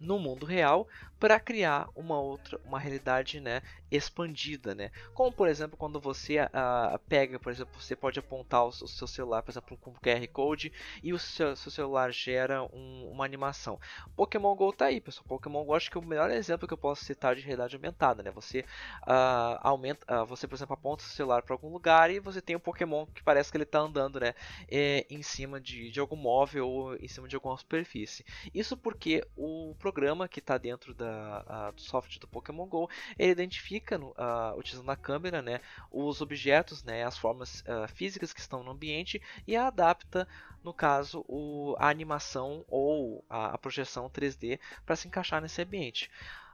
no 0.00 0.18
mundo 0.18 0.46
real 0.46 0.86
para 1.18 1.40
criar 1.40 1.88
uma 1.94 2.20
outra, 2.20 2.60
uma 2.64 2.78
realidade, 2.78 3.40
né, 3.40 3.62
expandida, 3.90 4.74
né? 4.74 4.90
Como 5.14 5.32
por 5.32 5.48
exemplo 5.48 5.76
quando 5.76 6.00
você 6.00 6.40
uh, 6.40 6.98
pega, 7.08 7.38
por 7.38 7.50
exemplo, 7.50 7.80
você 7.80 7.96
pode 7.96 8.18
apontar 8.18 8.64
o, 8.64 8.72
seu 8.72 9.06
celular, 9.06 9.42
por 9.42 9.50
exemplo, 9.50 9.76
com 9.78 9.92
QR 9.94 10.26
code 10.32 10.72
e 11.02 11.12
o 11.12 11.18
seu, 11.18 11.56
seu 11.56 11.70
celular 11.72 12.12
gera 12.12 12.62
um, 12.64 13.10
uma 13.10 13.24
animação. 13.24 13.80
Pokémon 14.14 14.54
Go 14.54 14.72
tá 14.72 14.86
aí, 14.86 15.00
pessoal. 15.00 15.24
Pokémon 15.26 15.64
Go 15.64 15.74
acho 15.74 15.90
que 15.90 15.96
é 15.96 16.00
o 16.00 16.04
melhor 16.04 16.30
exemplo 16.30 16.68
que 16.68 16.74
eu 16.74 16.78
posso 16.78 17.04
citar 17.04 17.34
de 17.34 17.42
realidade 17.42 17.74
aumentada, 17.74 18.22
né? 18.22 18.30
Você 18.30 18.60
uh, 19.02 19.58
aumenta, 19.60 20.22
uh, 20.22 20.26
você 20.26 20.46
por 20.46 20.54
exemplo 20.54 20.74
aponta 20.74 21.02
o 21.02 21.06
seu 21.06 21.16
celular 21.16 21.42
para 21.42 21.54
algum 21.54 21.68
lugar 21.68 22.10
e 22.10 22.20
você 22.20 22.40
tem 22.40 22.56
um 22.56 22.60
Pokémon 22.60 23.06
que 23.06 23.22
parece 23.22 23.50
que 23.50 23.56
ele 23.56 23.64
está 23.64 23.80
andando, 23.80 24.20
né, 24.20 24.34
é, 24.70 25.06
em 25.10 25.22
cima 25.22 25.60
de, 25.60 25.90
de 25.90 26.00
algum 26.00 26.16
móvel 26.16 26.68
ou 26.68 26.96
em 26.96 27.08
cima 27.08 27.26
de 27.26 27.34
alguma 27.34 27.56
superfície. 27.56 28.24
Isso 28.54 28.76
porque 28.76 29.26
o 29.36 29.74
programa 29.78 30.28
que 30.28 30.40
está 30.40 30.58
dentro 30.58 30.94
da 30.94 31.07
uh, 31.08 31.72
do 31.72 31.80
software 31.80 32.18
do 32.20 32.28
Pokémon 32.28 32.66
GO, 32.66 32.88
ele 33.18 33.32
identifica, 33.32 33.98
utilizando 34.56 34.90
a 34.90 34.96
câmera, 34.96 35.42
né, 35.42 35.60
os 35.90 36.20
objetos, 36.20 36.82
né, 36.84 37.04
as 37.04 37.16
formas 37.16 37.64
físicas 37.94 38.32
que 38.32 38.40
estão 38.40 38.62
no 38.62 38.70
ambiente 38.70 39.20
e 39.46 39.56
adapta, 39.56 40.26
no 40.62 40.72
caso, 40.72 41.24
o, 41.28 41.74
a 41.78 41.88
animação 41.88 42.64
ou 42.68 43.24
a, 43.28 43.54
a 43.54 43.58
projeção 43.58 44.10
3D 44.10 44.58
para 44.84 44.96
se 44.96 45.08
encaixar 45.08 45.40
nesse 45.40 45.62
ambiente. 45.62 46.10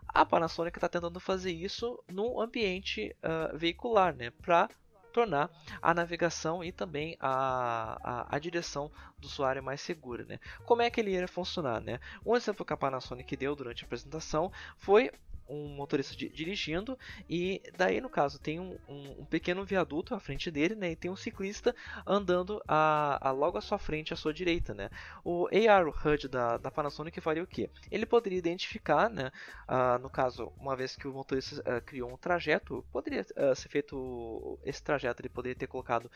A 0.09 0.25
Panasonic 0.25 0.77
está 0.77 0.89
tentando 0.89 1.19
fazer 1.19 1.53
isso 1.53 2.03
no 2.09 2.41
ambiente 2.41 3.17
uh, 3.23 3.57
veicular, 3.57 4.15
né, 4.15 4.31
para 4.31 4.69
tornar 5.15 5.49
a 5.81 5.95
navegação 5.95 6.63
e 6.63 6.73
também 6.73 7.17
a, 7.21 7.99
a, 8.03 8.37
a, 8.37 8.39
direção 8.41 8.91
do 9.17 9.29
usuário 9.29 9.63
mais 9.63 9.81
segura. 9.81 10.25
Né? 10.25 10.41
Como 10.67 10.83
é 10.83 10.91
que 10.91 11.01
ele 11.01 11.13
ia 11.13 11.29
funcionar? 11.29 11.81
Né? 11.81 12.01
Um 12.27 12.35
exemplo 12.35 12.67
que 12.67 12.73
a 12.73 12.77
Panasonic 12.77 13.37
deu 13.37 13.55
durante 13.55 13.85
a 13.85 13.87
apresentação 13.87 14.51
foi 14.77 15.13
um 15.49 15.69
motorista 15.69 16.15
dirigindo 16.17 16.99
e 17.29 17.63
daí 17.77 18.01
no 18.01 18.09
caso 18.09 18.39
tem 18.39 18.59
um, 18.59 18.77
um, 18.89 19.21
um, 19.21 19.25
pequeno 19.25 19.65
viaduto 19.65 20.15
à 20.15 20.21
frente 20.21 20.51
dele 20.51 20.75
né, 20.75 20.93
e 20.93 20.97
tem 20.97 21.11
um 21.11 21.17
ciclista 21.17 21.75
andando 22.07 22.63
a, 22.67 23.29
a, 23.29 23.31
logo 23.31 23.59
à 23.59 23.61
sua 23.61 23.79
frente 23.79 24.13
à 24.13 24.17
sua 24.17 24.33
direita 24.33 24.73
né. 24.75 24.91
o 25.25 25.47
AR 25.47 25.87
HUD 25.89 26.29
da, 26.29 26.57
da 26.57 26.71
Panasonic 26.71 27.21
faria 27.21 27.43
o 27.43 27.47
que? 27.47 27.69
ele 27.91 28.07
poderia 28.07 28.39
identificar 28.39 29.11
né, 29.11 29.31
uh, 29.69 29.99
no 30.01 30.09
caso 30.09 30.53
uma 30.59 30.77
vez 30.77 30.97
que 30.97 31.07
o 31.07 31.13
motorista 31.13 31.61
uh, 31.61 31.81
criou 31.83 32.11
um 32.11 32.17
trajeto 32.17 32.85
poderia 32.93 33.23
uh, 33.23 33.55
ser 33.55 33.69
feito 33.69 34.59
esse 34.65 34.83
trajeto 34.83 35.21
ele 35.21 35.29
poderia 35.29 35.57
ter 35.57 35.67
colocado 35.67 36.11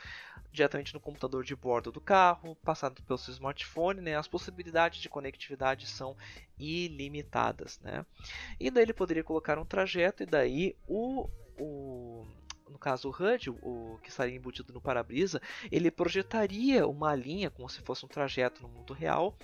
diretamente 0.53 0.95
no 0.95 1.01
computador 1.01 1.45
de 1.45 1.55
bordo 1.55 1.93
do 1.93 2.01
carro 2.01 2.57
passado 2.57 3.03
pelo 3.03 3.19
seu 3.19 3.33
smartphone 3.33 4.01
né, 4.01 4.17
as 4.17 4.29
possibilidades 4.29 5.01
de 5.01 5.09
conectividade 5.09 5.87
são 5.87 6.17
ilimitadas 6.59 7.81
né, 7.81 8.05
e 8.59 8.71
daí 8.71 8.85
ele 8.85 8.93
poderia 8.93 9.25
colocar 9.25 9.59
um 9.59 9.65
trajeto 9.65 10.23
e 10.23 10.27
daí 10.27 10.77
o, 10.87 11.29
o 11.59 12.27
no 12.69 12.79
caso 12.79 13.09
o 13.09 13.13
HUD, 13.13 13.51
o 13.63 13.99
que 14.03 14.11
estaria 14.11 14.37
embutido 14.37 14.73
no 14.73 14.81
para-brisa, 14.81 15.41
ele 15.73 15.91
projetaria 15.91 16.87
uma 16.87 17.15
linha 17.15 17.51
como 17.51 17.69
se 17.69 17.81
fosse 17.81 18.05
um 18.05 18.09
trajeto 18.09 18.63
no 18.63 18.69
mundo 18.69 18.93
real 18.93 19.35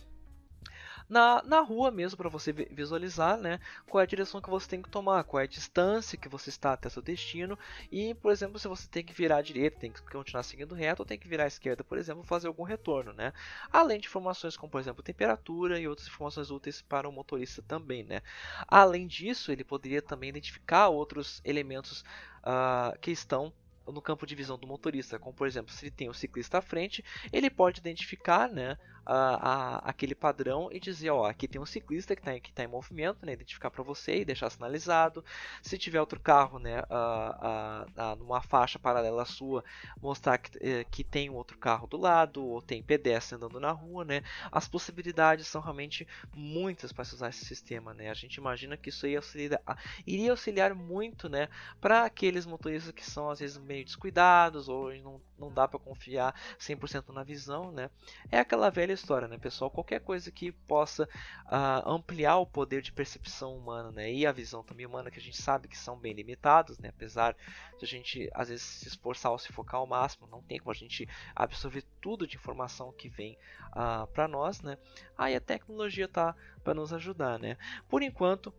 na, 1.08 1.42
na 1.42 1.60
rua 1.60 1.90
mesmo 1.90 2.16
para 2.16 2.28
você 2.28 2.52
visualizar 2.52 3.36
né, 3.36 3.60
qual 3.86 4.00
é 4.00 4.04
a 4.04 4.06
direção 4.06 4.40
que 4.40 4.50
você 4.50 4.68
tem 4.68 4.82
que 4.82 4.88
tomar, 4.88 5.24
qual 5.24 5.40
é 5.40 5.44
a 5.44 5.48
distância 5.48 6.18
que 6.18 6.28
você 6.28 6.50
está 6.50 6.72
até 6.72 6.88
seu 6.88 7.02
destino 7.02 7.58
e, 7.90 8.14
por 8.14 8.32
exemplo, 8.32 8.58
se 8.58 8.68
você 8.68 8.88
tem 8.88 9.04
que 9.04 9.12
virar 9.12 9.38
à 9.38 9.42
direita, 9.42 9.78
tem 9.78 9.92
que 9.92 10.02
continuar 10.02 10.42
seguindo 10.42 10.74
reto 10.74 11.02
ou 11.02 11.06
tem 11.06 11.18
que 11.18 11.28
virar 11.28 11.44
à 11.44 11.48
esquerda, 11.48 11.84
por 11.84 11.98
exemplo, 11.98 12.22
fazer 12.22 12.48
algum 12.48 12.62
retorno, 12.62 13.12
né? 13.12 13.32
Além 13.70 14.00
de 14.00 14.06
informações 14.06 14.56
como, 14.56 14.70
por 14.70 14.80
exemplo, 14.80 15.02
temperatura 15.02 15.78
e 15.78 15.86
outras 15.86 16.08
informações 16.08 16.50
úteis 16.50 16.82
para 16.82 17.08
o 17.08 17.12
motorista 17.12 17.62
também, 17.62 18.04
né? 18.04 18.22
Além 18.66 19.06
disso, 19.06 19.52
ele 19.52 19.64
poderia 19.64 20.02
também 20.02 20.30
identificar 20.30 20.88
outros 20.88 21.40
elementos 21.44 22.02
uh, 22.42 22.98
que 23.00 23.10
estão 23.10 23.52
no 23.86 24.00
campo 24.00 24.26
de 24.26 24.34
visão 24.34 24.58
do 24.58 24.66
motorista, 24.66 25.18
como 25.18 25.34
por 25.34 25.46
exemplo, 25.46 25.72
se 25.72 25.84
ele 25.84 25.90
tem 25.90 26.08
o 26.08 26.14
ciclista 26.14 26.58
à 26.58 26.62
frente, 26.62 27.04
ele 27.32 27.50
pode 27.50 27.80
identificar 27.80 28.48
né, 28.48 28.78
a, 29.06 29.76
aquele 29.90 30.14
padrão 30.14 30.68
e 30.72 30.80
dizer, 30.80 31.10
ó, 31.10 31.26
aqui 31.26 31.46
tem 31.46 31.60
um 31.60 31.66
ciclista 31.66 32.14
que 32.14 32.22
está 32.22 32.38
que 32.40 32.52
tá 32.52 32.64
em 32.64 32.66
movimento, 32.66 33.24
né, 33.24 33.32
identificar 33.32 33.70
para 33.70 33.82
você 33.82 34.20
e 34.20 34.24
deixar 34.24 34.50
sinalizado. 34.50 35.24
Se 35.62 35.76
tiver 35.78 36.00
outro 36.00 36.18
carro, 36.20 36.58
né, 36.58 36.82
a, 36.90 37.86
a, 37.96 38.16
numa 38.16 38.40
faixa 38.40 38.78
paralela 38.78 39.22
à 39.22 39.26
sua, 39.26 39.64
mostrar 40.00 40.38
que, 40.38 40.58
eh, 40.60 40.84
que 40.90 41.04
tem 41.04 41.28
um 41.30 41.34
outro 41.34 41.58
carro 41.58 41.86
do 41.86 41.96
lado 41.96 42.44
ou 42.44 42.62
tem 42.62 42.82
pedestre 42.82 43.36
andando 43.36 43.60
na 43.60 43.70
rua, 43.72 44.04
né. 44.04 44.22
As 44.50 44.68
possibilidades 44.68 45.46
são 45.46 45.60
realmente 45.60 46.06
muitas 46.34 46.92
para 46.92 47.04
se 47.04 47.14
usar 47.14 47.28
esse 47.28 47.44
sistema, 47.44 47.92
né. 47.94 48.10
A 48.10 48.14
gente 48.14 48.36
imagina 48.36 48.76
que 48.76 48.88
isso 48.88 49.06
ia 49.06 49.18
auxiliar, 49.18 49.60
iria 50.06 50.30
auxiliar 50.30 50.74
muito, 50.74 51.28
né, 51.28 51.48
para 51.80 52.04
aqueles 52.04 52.46
motoristas 52.46 52.92
que 52.92 53.04
são 53.04 53.30
às 53.30 53.40
vezes 53.40 53.58
meio 53.58 53.84
descuidados 53.84 54.68
ou 54.68 54.94
não, 54.96 55.20
não 55.38 55.52
dá 55.52 55.68
para 55.68 55.78
confiar 55.78 56.34
100% 56.58 57.12
na 57.12 57.22
visão, 57.22 57.70
né. 57.70 57.90
É 58.30 58.38
aquela 58.38 58.70
velha 58.70 58.93
história, 58.94 59.28
né, 59.28 59.38
pessoal? 59.38 59.70
Qualquer 59.70 60.00
coisa 60.00 60.30
que 60.30 60.52
possa 60.52 61.04
uh, 61.46 61.88
ampliar 61.88 62.38
o 62.38 62.46
poder 62.46 62.82
de 62.82 62.92
percepção 62.92 63.56
humana, 63.56 63.90
né, 63.90 64.12
e 64.12 64.26
a 64.26 64.32
visão 64.32 64.62
também 64.62 64.86
humana, 64.86 65.10
que 65.10 65.18
a 65.18 65.22
gente 65.22 65.40
sabe 65.40 65.68
que 65.68 65.76
são 65.76 65.98
bem 65.98 66.12
limitados, 66.12 66.78
né, 66.78 66.88
apesar 66.88 67.36
de 67.78 67.84
a 67.84 67.88
gente 67.88 68.30
às 68.32 68.48
vezes 68.48 68.64
se 68.64 68.88
esforçar 68.88 69.32
ou 69.32 69.38
se 69.38 69.52
focar 69.52 69.80
ao 69.80 69.86
máximo, 69.86 70.26
não 70.26 70.42
tem 70.42 70.58
como 70.58 70.70
a 70.70 70.74
gente 70.74 71.08
absorver 71.34 71.84
tudo 72.00 72.26
de 72.26 72.36
informação 72.36 72.92
que 72.92 73.08
vem 73.08 73.34
uh, 73.34 74.04
ah, 74.04 74.08
para 74.12 74.28
nós, 74.28 74.60
né? 74.60 74.78
Aí 75.16 75.34
a 75.34 75.40
tecnologia 75.40 76.08
tá 76.08 76.34
para 76.62 76.74
nos 76.74 76.92
ajudar, 76.92 77.38
né? 77.38 77.56
Por 77.88 78.02
enquanto, 78.02 78.52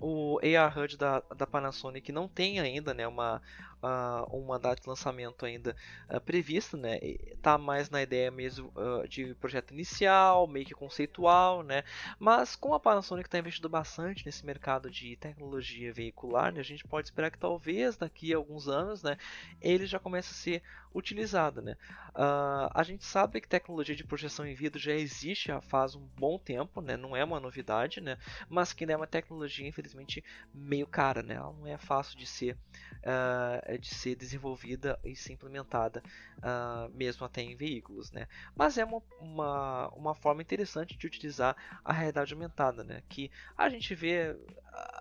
o 0.00 0.38
AR 0.38 0.78
HUD 0.78 0.96
da, 0.96 1.20
da 1.36 1.46
Panasonic 1.46 2.12
não 2.12 2.28
tem 2.28 2.60
ainda 2.60 2.94
né, 2.94 3.06
uma, 3.06 3.42
uh, 3.82 4.36
uma 4.36 4.58
data 4.58 4.80
de 4.80 4.88
lançamento 4.88 5.44
ainda 5.44 5.74
uh, 6.10 6.20
prevista, 6.20 6.76
né? 6.76 6.98
Tá 7.42 7.58
mais 7.58 7.90
na 7.90 8.02
ideia 8.02 8.30
mesmo 8.30 8.72
uh, 8.76 9.06
de 9.08 9.34
projeto 9.34 9.72
inicial, 9.72 10.46
meio 10.46 10.66
que 10.66 10.74
conceitual, 10.74 11.62
né? 11.62 11.84
Mas 12.18 12.56
como 12.56 12.74
a 12.74 12.80
Panasonic 12.80 13.28
está 13.28 13.38
investindo 13.38 13.68
bastante 13.68 14.24
nesse 14.26 14.44
mercado 14.44 14.90
de 14.90 15.16
tecnologia 15.16 15.92
veicular, 15.92 16.52
né, 16.52 16.60
a 16.60 16.64
gente 16.64 16.84
pode 16.84 17.06
esperar 17.08 17.30
que 17.30 17.38
talvez 17.38 17.96
daqui 17.96 18.32
a 18.32 18.36
alguns 18.36 18.68
anos, 18.68 19.02
né, 19.02 19.16
ele 19.60 19.86
já 19.86 19.98
comece 19.98 20.30
a 20.30 20.34
ser 20.34 20.62
utilizado, 20.94 21.60
né? 21.60 21.76
Uh, 22.10 22.70
a 22.74 22.82
gente 22.82 23.04
sabe 23.04 23.40
que 23.40 23.48
tecnologia 23.48 23.94
de 23.94 24.04
projeção 24.04 24.46
em 24.46 24.54
vidro 24.54 24.78
já 24.78 24.92
existe 24.92 25.52
há 25.52 25.60
faz 25.60 25.94
um 25.94 26.06
bom 26.16 26.38
tempo, 26.38 26.80
né? 26.80 26.96
Não 26.96 27.16
é 27.16 27.22
uma 27.22 27.38
novidade, 27.38 28.00
né? 28.00 28.18
Mas 28.48 28.72
que 28.72 28.84
é 28.84 28.96
uma 28.96 29.06
tecnologia 29.06 29.66
infelizmente 29.68 30.24
meio 30.52 30.86
cara, 30.86 31.22
né? 31.22 31.34
Ela 31.34 31.52
não 31.52 31.66
é 31.66 31.76
fácil 31.76 32.18
de 32.18 32.26
ser 32.26 32.56
uh, 33.04 33.67
de 33.76 33.94
ser 33.94 34.14
desenvolvida 34.14 34.98
e 35.04 35.14
ser 35.14 35.32
implementada, 35.32 36.02
uh, 36.38 36.88
mesmo 36.96 37.26
até 37.26 37.42
em 37.42 37.56
veículos, 37.56 38.10
né? 38.12 38.26
Mas 38.56 38.78
é 38.78 38.84
uma, 38.84 39.02
uma, 39.20 39.88
uma 39.88 40.14
forma 40.14 40.40
interessante 40.40 40.96
de 40.96 41.06
utilizar 41.06 41.56
a 41.84 41.92
realidade 41.92 42.32
aumentada, 42.32 42.82
né? 42.84 43.02
Que 43.08 43.30
a 43.56 43.68
gente 43.68 43.94
vê 43.94 44.36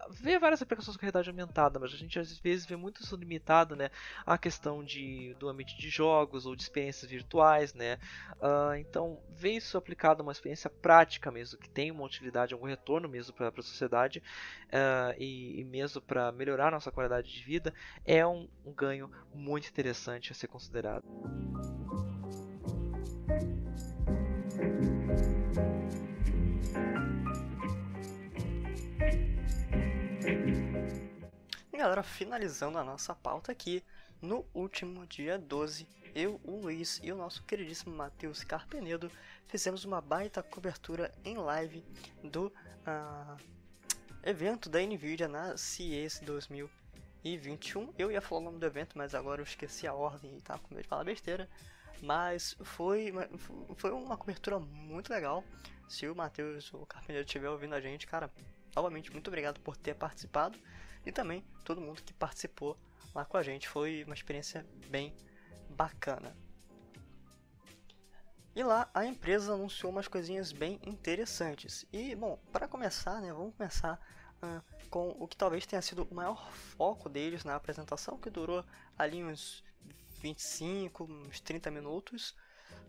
vê 0.09 0.39
várias 0.39 0.61
aplicações 0.61 0.95
com 0.95 1.01
realidade 1.01 1.29
aumentada, 1.29 1.79
mas 1.79 1.93
a 1.93 1.97
gente 1.97 2.19
às 2.19 2.37
vezes 2.39 2.65
vê 2.65 2.75
muito 2.75 3.01
isso 3.01 3.15
limitado, 3.15 3.75
né? 3.75 3.89
A 4.25 4.37
questão 4.37 4.83
de, 4.83 5.35
do 5.39 5.49
ambiente 5.49 5.77
de 5.77 5.89
jogos 5.89 6.45
ou 6.45 6.55
de 6.55 6.63
experiências 6.63 7.09
virtuais, 7.09 7.73
né? 7.73 7.97
Uh, 8.41 8.75
então, 8.79 9.19
ver 9.29 9.51
isso 9.51 9.77
aplicado 9.77 10.21
a 10.21 10.23
uma 10.23 10.31
experiência 10.31 10.69
prática 10.69 11.31
mesmo, 11.31 11.59
que 11.59 11.69
tem 11.69 11.91
uma 11.91 12.03
utilidade, 12.03 12.53
algum 12.53 12.67
retorno 12.67 13.07
mesmo 13.07 13.33
para 13.33 13.49
a 13.49 13.61
sociedade 13.61 14.19
uh, 14.67 15.15
e, 15.17 15.59
e, 15.59 15.63
mesmo 15.63 16.01
para 16.01 16.31
melhorar 16.31 16.71
nossa 16.71 16.91
qualidade 16.91 17.31
de 17.31 17.43
vida, 17.43 17.73
é 18.05 18.25
um, 18.25 18.47
um 18.65 18.73
ganho 18.73 19.11
muito 19.33 19.69
interessante 19.69 20.31
a 20.31 20.35
ser 20.35 20.47
considerado. 20.47 21.03
Galera, 31.77 32.01
finalizando 32.01 32.79
a 32.79 32.83
nossa 32.83 33.13
pauta 33.13 33.51
aqui, 33.51 33.83
no 34.19 34.43
último 34.51 35.05
dia 35.05 35.37
12, 35.37 35.87
eu, 36.15 36.41
o 36.43 36.61
Luiz 36.61 36.99
e 37.03 37.11
o 37.11 37.15
nosso 37.15 37.43
queridíssimo 37.43 37.95
Matheus 37.95 38.43
Carpenedo 38.43 39.11
fizemos 39.45 39.85
uma 39.85 40.01
baita 40.01 40.41
cobertura 40.41 41.13
em 41.23 41.37
live 41.37 41.85
do 42.23 42.47
uh, 42.47 43.37
evento 44.23 44.69
da 44.69 44.79
Nvidia 44.81 45.27
na 45.27 45.55
CES 45.55 46.19
2021. 46.21 47.93
Eu 47.95 48.11
ia 48.11 48.21
falar 48.21 48.41
o 48.41 48.45
nome 48.45 48.57
do 48.57 48.65
evento, 48.65 48.97
mas 48.97 49.13
agora 49.13 49.39
eu 49.39 49.45
esqueci 49.45 49.85
a 49.85 49.93
ordem 49.93 50.35
e 50.35 50.41
tava 50.41 50.59
com 50.59 50.73
medo 50.73 50.81
de 50.81 50.89
falar 50.89 51.03
besteira. 51.03 51.47
Mas 52.01 52.57
foi, 52.63 53.13
foi 53.75 53.91
uma 53.91 54.17
cobertura 54.17 54.57
muito 54.57 55.11
legal. 55.11 55.43
Se 55.87 56.07
o 56.07 56.15
Matheus 56.15 56.73
o 56.73 56.87
Carpenedo 56.87 57.25
estiver 57.25 57.49
ouvindo 57.49 57.75
a 57.75 57.79
gente, 57.79 58.07
cara, 58.07 58.31
novamente 58.75 59.11
muito 59.11 59.27
obrigado 59.27 59.59
por 59.59 59.77
ter 59.77 59.93
participado 59.93 60.57
e 61.07 61.11
também 61.11 61.41
todo 61.63 61.79
mundo 61.79 62.03
que 62.03 62.13
participou 62.13 62.77
lá 63.15 63.23
com 63.23 63.37
a 63.37 63.43
gente. 63.43 63.67
Foi 63.67 64.03
uma 64.03 64.13
experiência 64.13 64.65
bem 64.89 65.15
bacana. 65.69 66.35
E 68.53 68.61
lá 68.61 68.89
a 68.93 69.05
empresa 69.05 69.53
anunciou 69.53 69.91
umas 69.91 70.07
coisinhas 70.07 70.51
bem 70.51 70.81
interessantes. 70.85 71.85
E 71.93 72.13
bom, 72.13 72.37
para 72.51 72.67
começar, 72.67 73.21
né, 73.21 73.31
vamos 73.31 73.55
começar 73.55 73.97
uh, 74.43 74.89
com 74.89 75.15
o 75.17 75.27
que 75.27 75.37
talvez 75.37 75.65
tenha 75.65 75.81
sido 75.81 76.03
o 76.03 76.13
maior 76.13 76.51
foco 76.51 77.07
deles 77.07 77.45
na 77.45 77.55
apresentação, 77.55 78.17
que 78.17 78.29
durou 78.29 78.65
ali 78.97 79.23
uns 79.23 79.63
25, 80.21 81.05
uns 81.05 81.39
30 81.39 81.71
minutos, 81.71 82.35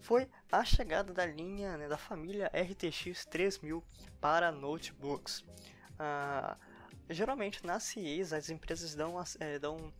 foi 0.01 0.29
a 0.51 0.65
chegada 0.65 1.13
da 1.13 1.25
linha 1.25 1.77
né, 1.77 1.87
da 1.87 1.99
família 1.99 2.51
RTX 2.55 3.27
3000 3.27 3.85
para 4.21 4.51
notebooks. 4.51 5.41
Uh, 5.41 6.68
Geralmente, 7.11 7.65
na 7.65 7.81
CIEs, 7.81 8.33
as 8.33 8.51
empresas 8.51 8.95
dão, 8.95 9.15
é, 9.41 9.59
dão 9.59 9.93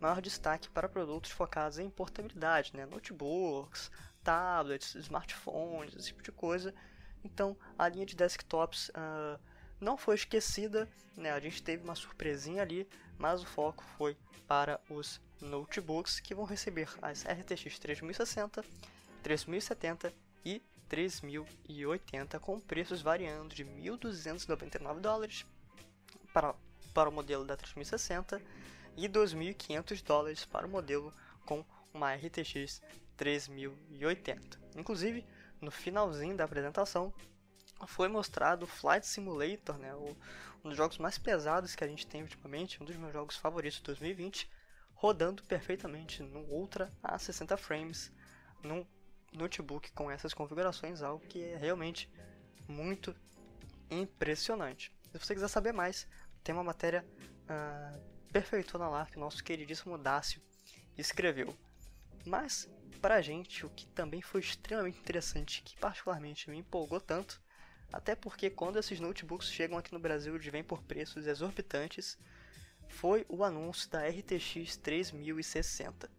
maior 0.00 0.20
destaque 0.20 0.68
para 0.70 0.88
produtos 0.88 1.30
focados 1.30 1.78
em 1.78 1.90
portabilidade, 1.90 2.72
né? 2.74 2.86
notebooks, 2.86 3.90
tablets, 4.22 4.94
smartphones, 4.94 5.94
esse 5.94 6.08
tipo 6.08 6.22
de 6.22 6.32
coisa. 6.32 6.74
Então, 7.22 7.56
a 7.78 7.88
linha 7.88 8.06
de 8.06 8.16
desktops 8.16 8.88
uh, 8.90 9.38
não 9.80 9.96
foi 9.96 10.14
esquecida, 10.14 10.88
né? 11.16 11.30
A 11.32 11.40
gente 11.40 11.62
teve 11.62 11.84
uma 11.84 11.94
surpresinha 11.94 12.62
ali, 12.62 12.88
mas 13.18 13.42
o 13.42 13.46
foco 13.46 13.84
foi 13.96 14.16
para 14.46 14.80
os 14.90 15.20
notebooks 15.40 16.20
que 16.20 16.34
vão 16.34 16.44
receber 16.44 16.88
as 17.00 17.24
RTX 17.24 17.78
3060, 17.78 18.64
3070 19.22 20.12
e 20.44 20.62
3080 20.88 22.38
com 22.40 22.60
preços 22.60 23.00
variando 23.00 23.54
de 23.54 23.64
1.299 23.64 25.00
dólares 25.00 25.46
para, 26.34 26.54
para 26.92 27.08
o 27.08 27.12
modelo 27.12 27.44
da 27.46 27.56
3060 27.56 28.42
e 28.96 29.08
2.500 29.08 30.02
dólares 30.02 30.44
para 30.44 30.66
o 30.66 30.68
modelo 30.70 31.14
com 31.46 31.64
uma 31.94 32.12
RTX 32.14 32.82
3080. 33.16 34.58
Inclusive, 34.76 35.24
no 35.60 35.70
finalzinho 35.70 36.36
da 36.36 36.44
apresentação, 36.44 37.14
foi 37.86 38.08
mostrado 38.08 38.66
Flight 38.66 39.06
Simulator, 39.06 39.78
né, 39.78 39.94
o, 39.94 40.16
um 40.64 40.68
dos 40.68 40.76
jogos 40.76 40.98
mais 40.98 41.18
pesados 41.18 41.76
que 41.76 41.84
a 41.84 41.88
gente 41.88 42.06
tem 42.06 42.22
ultimamente, 42.22 42.82
um 42.82 42.86
dos 42.86 42.96
meus 42.96 43.12
jogos 43.12 43.36
favoritos 43.36 43.78
de 43.78 43.84
2020, 43.84 44.50
rodando 44.94 45.42
perfeitamente 45.44 46.22
no 46.22 46.40
Ultra 46.40 46.90
a 47.02 47.18
60 47.18 47.56
frames, 47.56 48.12
num 48.62 48.84
notebook 49.32 49.92
com 49.92 50.10
essas 50.10 50.34
configurações, 50.34 51.02
algo 51.02 51.24
que 51.26 51.42
é 51.42 51.56
realmente 51.56 52.10
muito 52.66 53.14
impressionante. 53.90 54.92
Se 55.12 55.18
você 55.18 55.34
quiser 55.34 55.48
saber 55.48 55.72
mais, 55.72 56.08
tem 56.44 56.54
uma 56.54 56.62
matéria 56.62 57.04
uh, 57.44 58.00
perfeitona 58.30 58.86
lá 58.86 59.06
que 59.06 59.16
o 59.16 59.20
nosso 59.20 59.42
queridíssimo 59.42 59.96
Dácio 59.96 60.40
escreveu. 60.96 61.56
Mas, 62.26 62.70
pra 63.00 63.22
gente, 63.22 63.64
o 63.64 63.70
que 63.70 63.86
também 63.86 64.20
foi 64.20 64.40
extremamente 64.40 64.98
interessante, 64.98 65.62
que 65.62 65.76
particularmente 65.78 66.50
me 66.50 66.58
empolgou 66.58 67.00
tanto, 67.00 67.42
até 67.92 68.14
porque 68.14 68.50
quando 68.50 68.78
esses 68.78 69.00
notebooks 69.00 69.50
chegam 69.50 69.78
aqui 69.78 69.92
no 69.92 69.98
Brasil 69.98 70.34
eles 70.34 70.46
vêm 70.46 70.62
por 70.62 70.82
preços 70.82 71.26
exorbitantes, 71.26 72.18
foi 72.88 73.24
o 73.28 73.42
anúncio 73.42 73.90
da 73.90 74.06
RTX 74.06 74.76
3060. 74.76 76.10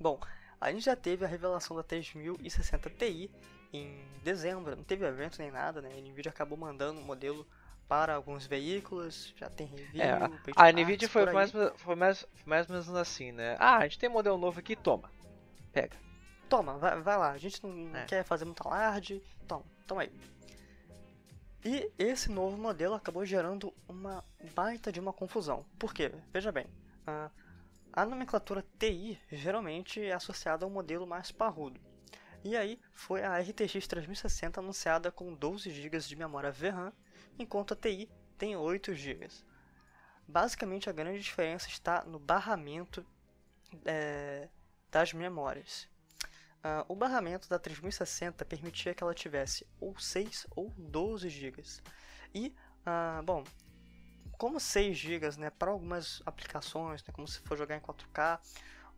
Bom, 0.00 0.18
a 0.60 0.72
gente 0.72 0.84
já 0.84 0.96
teve 0.96 1.24
a 1.24 1.28
revelação 1.28 1.76
da 1.76 1.82
3060 1.82 2.90
Ti 2.90 3.30
em 3.72 4.04
dezembro, 4.22 4.76
não 4.76 4.84
teve 4.84 5.04
evento 5.04 5.38
nem 5.38 5.50
nada, 5.50 5.82
né? 5.82 5.90
A 5.92 6.00
Nvidia 6.00 6.30
acabou 6.30 6.56
mandando 6.56 7.00
o 7.00 7.02
um 7.02 7.06
modelo 7.06 7.46
para 7.88 8.14
alguns 8.14 8.46
veículos, 8.46 9.32
já 9.36 9.48
tem 9.48 9.66
review, 9.66 10.02
é, 10.02 10.12
a, 10.56 10.72
Nvidia 10.72 11.08
foi 11.08 11.30
mais, 11.32 11.52
foi 11.76 11.94
mais, 11.94 12.26
mais 12.44 12.68
ou 12.68 12.74
menos 12.74 12.94
assim, 12.94 13.32
né? 13.32 13.56
Ah, 13.58 13.78
a 13.78 13.82
gente 13.82 13.98
tem 13.98 14.08
modelo 14.08 14.38
novo 14.38 14.58
aqui, 14.58 14.74
toma, 14.74 15.10
pega. 15.72 15.96
Toma, 16.48 16.78
vai, 16.78 17.00
vai 17.00 17.16
lá, 17.16 17.30
a 17.30 17.38
gente 17.38 17.64
não 17.64 17.96
é. 17.96 18.04
quer 18.04 18.24
fazer 18.24 18.44
muito 18.44 18.66
alarde, 18.66 19.22
toma, 19.46 19.64
toma 19.86 20.02
aí. 20.02 20.12
E 21.64 21.90
esse 21.98 22.30
novo 22.30 22.58
modelo 22.58 22.94
acabou 22.94 23.24
gerando 23.24 23.72
uma 23.88 24.22
baita 24.54 24.92
de 24.92 25.00
uma 25.00 25.14
confusão. 25.14 25.64
Por 25.78 25.94
quê? 25.94 26.12
Veja 26.30 26.52
bem, 26.52 26.66
a, 27.06 27.30
a 27.92 28.04
nomenclatura 28.04 28.64
TI 28.78 29.18
geralmente 29.32 30.04
é 30.04 30.12
associada 30.12 30.64
a 30.64 30.68
um 30.68 30.70
modelo 30.70 31.06
mais 31.06 31.32
parrudo. 31.32 31.80
E 32.44 32.54
aí 32.54 32.78
foi 32.92 33.22
a 33.24 33.38
RTX 33.38 33.86
3060 33.86 34.60
anunciada 34.60 35.10
com 35.10 35.32
12 35.32 35.70
GB 35.70 35.98
de 36.00 36.14
memória 36.14 36.52
VRAM, 36.52 36.92
enquanto 37.38 37.74
a 37.74 37.76
TI 37.76 38.08
tem 38.38 38.56
8 38.56 38.94
GB. 38.94 39.28
Basicamente 40.26 40.88
a 40.88 40.92
grande 40.92 41.20
diferença 41.20 41.68
está 41.68 42.04
no 42.04 42.18
barramento 42.18 43.04
é, 43.84 44.48
das 44.90 45.12
memórias. 45.12 45.88
Uh, 46.64 46.80
o 46.88 46.96
barramento 46.96 47.46
da 47.46 47.58
3060 47.58 48.42
permitia 48.46 48.94
que 48.94 49.02
ela 49.02 49.12
tivesse 49.12 49.66
ou 49.78 49.98
6 49.98 50.46
ou 50.56 50.72
12 50.78 51.28
GB. 51.28 51.62
E, 52.34 52.54
uh, 52.86 53.22
bom, 53.22 53.44
como 54.38 54.58
6 54.58 54.96
GB 54.96 55.36
né, 55.36 55.50
para 55.50 55.70
algumas 55.70 56.22
aplicações, 56.24 57.02
né, 57.02 57.12
como 57.12 57.28
se 57.28 57.40
for 57.40 57.58
jogar 57.58 57.76
em 57.76 57.80
4K, 57.80 58.40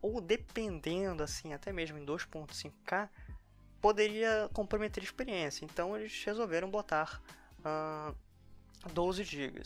ou 0.01 0.21
dependendo 0.21 1.21
assim, 1.21 1.53
até 1.53 1.73
mesmo 1.73 1.97
em 1.97 2.05
2.5K, 2.05 3.09
poderia 3.81 4.49
comprometer 4.53 5.01
a 5.01 5.05
experiência. 5.05 5.65
Então 5.65 5.97
eles 5.97 6.23
resolveram 6.23 6.71
botar 6.71 7.21
uh, 7.59 8.15
12 8.87 9.23
GB. 9.23 9.61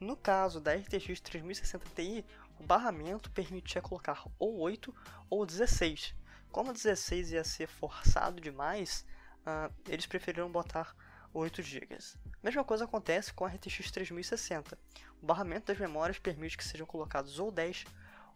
No 0.00 0.16
caso 0.16 0.60
da 0.60 0.74
RTX 0.74 1.20
3060 1.20 1.86
Ti, 1.94 2.24
o 2.58 2.64
barramento 2.64 3.30
permitia 3.30 3.80
colocar 3.80 4.24
ou 4.38 4.58
8 4.58 4.94
ou 5.30 5.46
16 5.46 6.14
como 6.54 6.72
16 6.72 7.32
ia 7.32 7.42
ser 7.42 7.66
forçado 7.66 8.40
demais, 8.40 9.04
uh, 9.40 9.74
eles 9.88 10.06
preferiram 10.06 10.48
botar 10.48 10.94
8 11.32 11.60
GB. 11.60 11.98
Mesma 12.40 12.62
coisa 12.62 12.84
acontece 12.84 13.32
com 13.32 13.44
a 13.44 13.48
RTX 13.48 13.90
3060. 13.90 14.78
O 15.20 15.26
barramento 15.26 15.66
das 15.66 15.78
memórias 15.80 16.16
permite 16.16 16.56
que 16.56 16.62
sejam 16.62 16.86
colocados 16.86 17.40
ou 17.40 17.50
10 17.50 17.86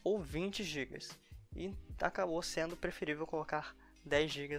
ou 0.02 0.20
20 0.20 0.64
GB. 0.64 0.98
E 1.54 1.72
acabou 2.00 2.42
sendo 2.42 2.76
preferível 2.76 3.24
colocar 3.24 3.72
10 4.04 4.32
GB 4.32 4.58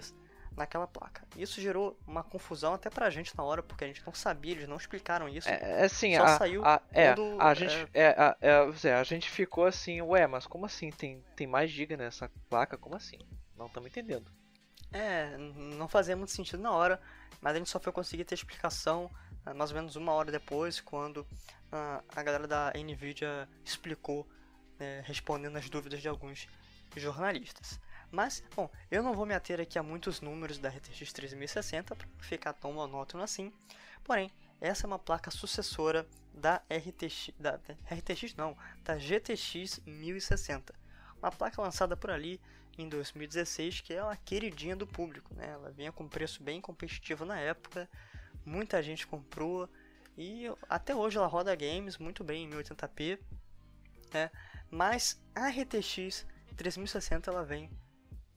naquela 0.56 0.86
placa. 0.86 1.22
Isso 1.36 1.60
gerou 1.60 1.98
uma 2.06 2.22
confusão 2.22 2.74
até 2.74 2.90
pra 2.90 3.10
gente 3.10 3.36
na 3.36 3.44
hora, 3.44 3.62
porque 3.62 3.84
a 3.84 3.86
gente 3.86 4.04
não 4.04 4.12
sabia, 4.12 4.52
eles 4.52 4.68
não 4.68 4.76
explicaram 4.76 5.28
isso. 5.28 5.48
É, 5.48 5.80
é 5.80 5.84
assim, 5.84 6.16
Só 6.16 6.24
a, 6.24 6.38
saiu 6.38 6.64
a, 6.64 6.80
é, 6.92 7.14
quando, 7.14 7.40
a 7.40 7.54
gente, 7.54 7.88
é... 7.94 8.02
É, 8.02 8.36
é, 8.40 8.88
é, 8.88 8.94
a 8.94 9.04
gente 9.04 9.30
ficou 9.30 9.64
assim, 9.64 10.00
ué, 10.02 10.26
mas 10.26 10.46
como 10.46 10.66
assim? 10.66 10.90
Tem, 10.90 11.22
tem 11.36 11.46
mais 11.46 11.70
giga 11.70 11.96
nessa 11.96 12.30
placa? 12.48 12.76
Como 12.76 12.96
assim? 12.96 13.18
Não 13.56 13.66
estamos 13.66 13.88
entendendo. 13.88 14.30
É, 14.92 15.36
não 15.38 15.86
fazia 15.86 16.16
muito 16.16 16.32
sentido 16.32 16.62
na 16.62 16.72
hora, 16.72 17.00
mas 17.40 17.54
a 17.54 17.58
gente 17.58 17.70
só 17.70 17.78
foi 17.78 17.92
conseguir 17.92 18.24
ter 18.24 18.34
explicação 18.34 19.10
uh, 19.46 19.54
mais 19.54 19.70
ou 19.70 19.76
menos 19.76 19.96
uma 19.96 20.12
hora 20.12 20.32
depois, 20.32 20.80
quando 20.80 21.18
uh, 21.18 22.04
a 22.08 22.22
galera 22.22 22.46
da 22.46 22.72
Nvidia 22.74 23.48
explicou, 23.64 24.28
né, 24.78 25.02
respondendo 25.06 25.56
as 25.56 25.70
dúvidas 25.70 26.00
de 26.02 26.08
alguns 26.08 26.48
jornalistas. 26.96 27.78
Mas, 28.10 28.42
bom, 28.54 28.68
eu 28.90 29.02
não 29.02 29.14
vou 29.14 29.24
me 29.24 29.34
ater 29.34 29.60
aqui 29.60 29.78
a 29.78 29.82
muitos 29.82 30.20
números 30.20 30.58
da 30.58 30.68
RTX 30.68 31.12
3060 31.12 31.94
para 31.94 32.08
ficar 32.18 32.52
tão 32.52 32.72
monótono 32.72 33.22
assim. 33.22 33.52
Porém, 34.02 34.30
essa 34.60 34.84
é 34.84 34.88
uma 34.88 34.98
placa 34.98 35.30
sucessora 35.30 36.06
da 36.34 36.62
RTX, 36.68 37.30
da, 37.38 37.56
da 37.56 37.74
RTX 37.94 38.34
não, 38.34 38.56
da 38.82 38.98
GTX 38.98 39.80
1060. 39.86 40.74
Uma 41.22 41.30
placa 41.30 41.62
lançada 41.62 41.96
por 41.96 42.10
ali 42.10 42.40
em 42.78 42.88
2016, 42.88 43.80
que 43.80 43.94
é 43.94 44.02
uma 44.02 44.16
queridinha 44.16 44.74
do 44.74 44.86
público, 44.86 45.34
né? 45.34 45.50
Ela 45.50 45.70
vinha 45.70 45.92
com 45.92 46.08
preço 46.08 46.42
bem 46.42 46.60
competitivo 46.60 47.24
na 47.24 47.38
época, 47.38 47.88
muita 48.44 48.82
gente 48.82 49.06
comprou 49.06 49.68
e 50.16 50.46
até 50.68 50.94
hoje 50.94 51.16
ela 51.16 51.26
roda 51.26 51.54
games 51.54 51.98
muito 51.98 52.24
bem 52.24 52.44
em 52.44 52.50
1080p, 52.50 53.18
né? 54.12 54.30
Mas 54.70 55.20
a 55.34 55.48
RTX 55.48 56.26
3060 56.56 57.30
ela 57.30 57.44
vem 57.44 57.70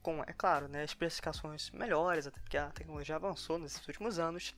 com, 0.04 0.22
é 0.22 0.34
claro, 0.34 0.68
né, 0.68 0.84
especificações 0.84 1.72
melhores, 1.72 2.28
até 2.28 2.40
porque 2.40 2.58
a 2.58 2.70
tecnologia 2.70 3.16
avançou 3.16 3.58
nesses 3.58 3.88
últimos 3.88 4.20
anos. 4.20 4.54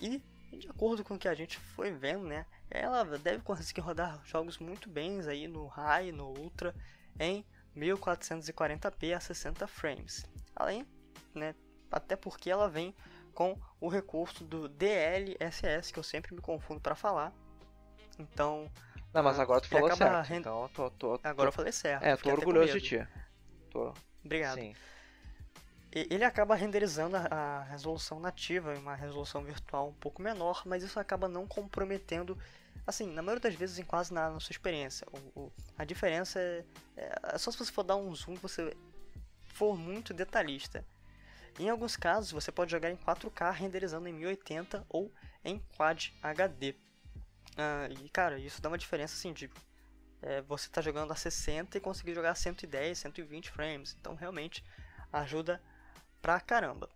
E 0.00 0.20
de 0.50 0.68
acordo 0.68 1.04
com 1.04 1.14
o 1.14 1.18
que 1.18 1.28
a 1.28 1.34
gente 1.34 1.58
foi 1.58 1.92
vendo, 1.92 2.24
né, 2.24 2.46
ela 2.70 3.04
deve 3.18 3.42
conseguir 3.42 3.80
rodar 3.80 4.20
jogos 4.24 4.58
muito 4.58 4.88
bem 4.88 5.20
aí 5.28 5.46
no 5.46 5.66
High, 5.66 6.10
no 6.10 6.28
Ultra, 6.38 6.74
em 7.20 7.44
1440p 7.76 9.14
a 9.14 9.20
60 9.20 9.66
frames. 9.66 10.26
Além, 10.56 10.86
né, 11.34 11.54
até 11.90 12.16
porque 12.16 12.50
ela 12.50 12.68
vem 12.68 12.94
com 13.34 13.58
o 13.80 13.88
recurso 13.88 14.44
do 14.44 14.68
DLSS, 14.68 15.92
que 15.92 15.98
eu 15.98 16.04
sempre 16.04 16.34
me 16.34 16.40
confundo 16.40 16.80
para 16.80 16.94
falar. 16.94 17.32
Então. 18.18 18.70
Não, 19.12 19.22
mas 19.22 19.38
agora 19.38 19.60
tu 19.60 19.68
falou 19.68 19.94
certo. 19.94 20.26
Rend... 20.26 20.40
Então, 20.40 20.70
tô, 20.72 20.90
tô, 20.90 21.18
tô, 21.18 21.28
agora 21.28 21.48
eu 21.48 21.52
falei 21.52 21.72
certo. 21.72 22.02
É, 22.02 22.16
tô 22.16 22.30
orgulhoso 22.30 22.72
de 22.72 22.80
ti. 22.80 23.08
Tô. 23.70 23.92
Obrigado. 24.24 24.58
Sim. 24.58 24.74
Ele 25.92 26.24
acaba 26.24 26.56
renderizando 26.56 27.16
a 27.16 27.62
resolução 27.70 28.18
nativa 28.18 28.74
em 28.74 28.78
uma 28.78 28.96
resolução 28.96 29.44
virtual 29.44 29.88
um 29.88 29.94
pouco 29.94 30.20
menor, 30.20 30.62
mas 30.66 30.82
isso 30.82 30.98
acaba 30.98 31.28
não 31.28 31.46
comprometendo 31.46 32.36
assim, 32.86 33.06
na 33.06 33.22
maioria 33.22 33.40
das 33.40 33.54
vezes 33.54 33.78
em 33.78 33.84
quase 33.84 34.12
nada 34.12 34.34
na 34.34 34.40
sua 34.40 34.52
experiência. 34.52 35.06
O, 35.12 35.40
o, 35.40 35.52
a 35.78 35.84
diferença 35.84 36.38
é, 36.38 36.64
é, 36.96 37.14
é, 37.22 37.38
só 37.38 37.50
se 37.50 37.58
você 37.58 37.72
for 37.72 37.82
dar 37.82 37.96
um 37.96 38.14
zoom, 38.14 38.34
você 38.34 38.76
for 39.46 39.76
muito 39.76 40.12
detalhista. 40.12 40.84
Em 41.58 41.70
alguns 41.70 41.96
casos, 41.96 42.32
você 42.32 42.50
pode 42.50 42.70
jogar 42.70 42.90
em 42.90 42.96
4K 42.96 43.52
renderizando 43.52 44.08
em 44.08 44.12
1080 44.12 44.84
ou 44.88 45.12
em 45.44 45.60
Quad 45.76 46.12
HD. 46.22 46.74
Ah, 47.56 47.88
e 47.88 48.08
cara, 48.08 48.38
isso 48.38 48.60
dá 48.60 48.68
uma 48.68 48.78
diferença 48.78 49.14
assim 49.14 49.32
de 49.32 49.48
é, 50.24 50.40
você 50.42 50.70
tá 50.70 50.80
jogando 50.80 51.12
a 51.12 51.16
60 51.16 51.76
e 51.76 51.80
conseguir 51.80 52.14
jogar 52.14 52.30
a 52.30 52.34
110, 52.34 52.98
120 52.98 53.50
frames. 53.50 53.94
Então 54.00 54.14
realmente 54.14 54.64
ajuda 55.12 55.62
pra 56.22 56.40
caramba. 56.40 56.88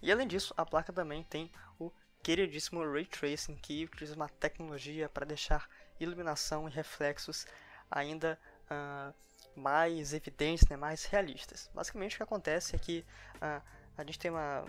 E 0.00 0.12
além 0.12 0.28
disso, 0.28 0.54
a 0.56 0.64
placa 0.64 0.92
também 0.92 1.24
tem 1.24 1.50
o 1.78 1.90
queridíssimo 2.22 2.88
Ray 2.88 3.04
Tracing, 3.04 3.56
que 3.56 3.84
utiliza 3.84 4.14
uma 4.14 4.28
tecnologia 4.28 5.08
para 5.08 5.26
deixar 5.26 5.68
iluminação 5.98 6.68
e 6.68 6.72
reflexos 6.72 7.46
ainda 7.90 8.38
uh, 8.70 9.12
mais 9.60 10.14
evidentes, 10.14 10.66
né, 10.68 10.76
mais 10.76 11.04
realistas. 11.04 11.68
Basicamente 11.74 12.14
o 12.14 12.16
que 12.18 12.22
acontece 12.22 12.76
é 12.76 12.78
que 12.78 13.04
uh, 13.36 13.62
a 13.96 14.04
gente 14.04 14.18
tem 14.18 14.30
uma 14.30 14.64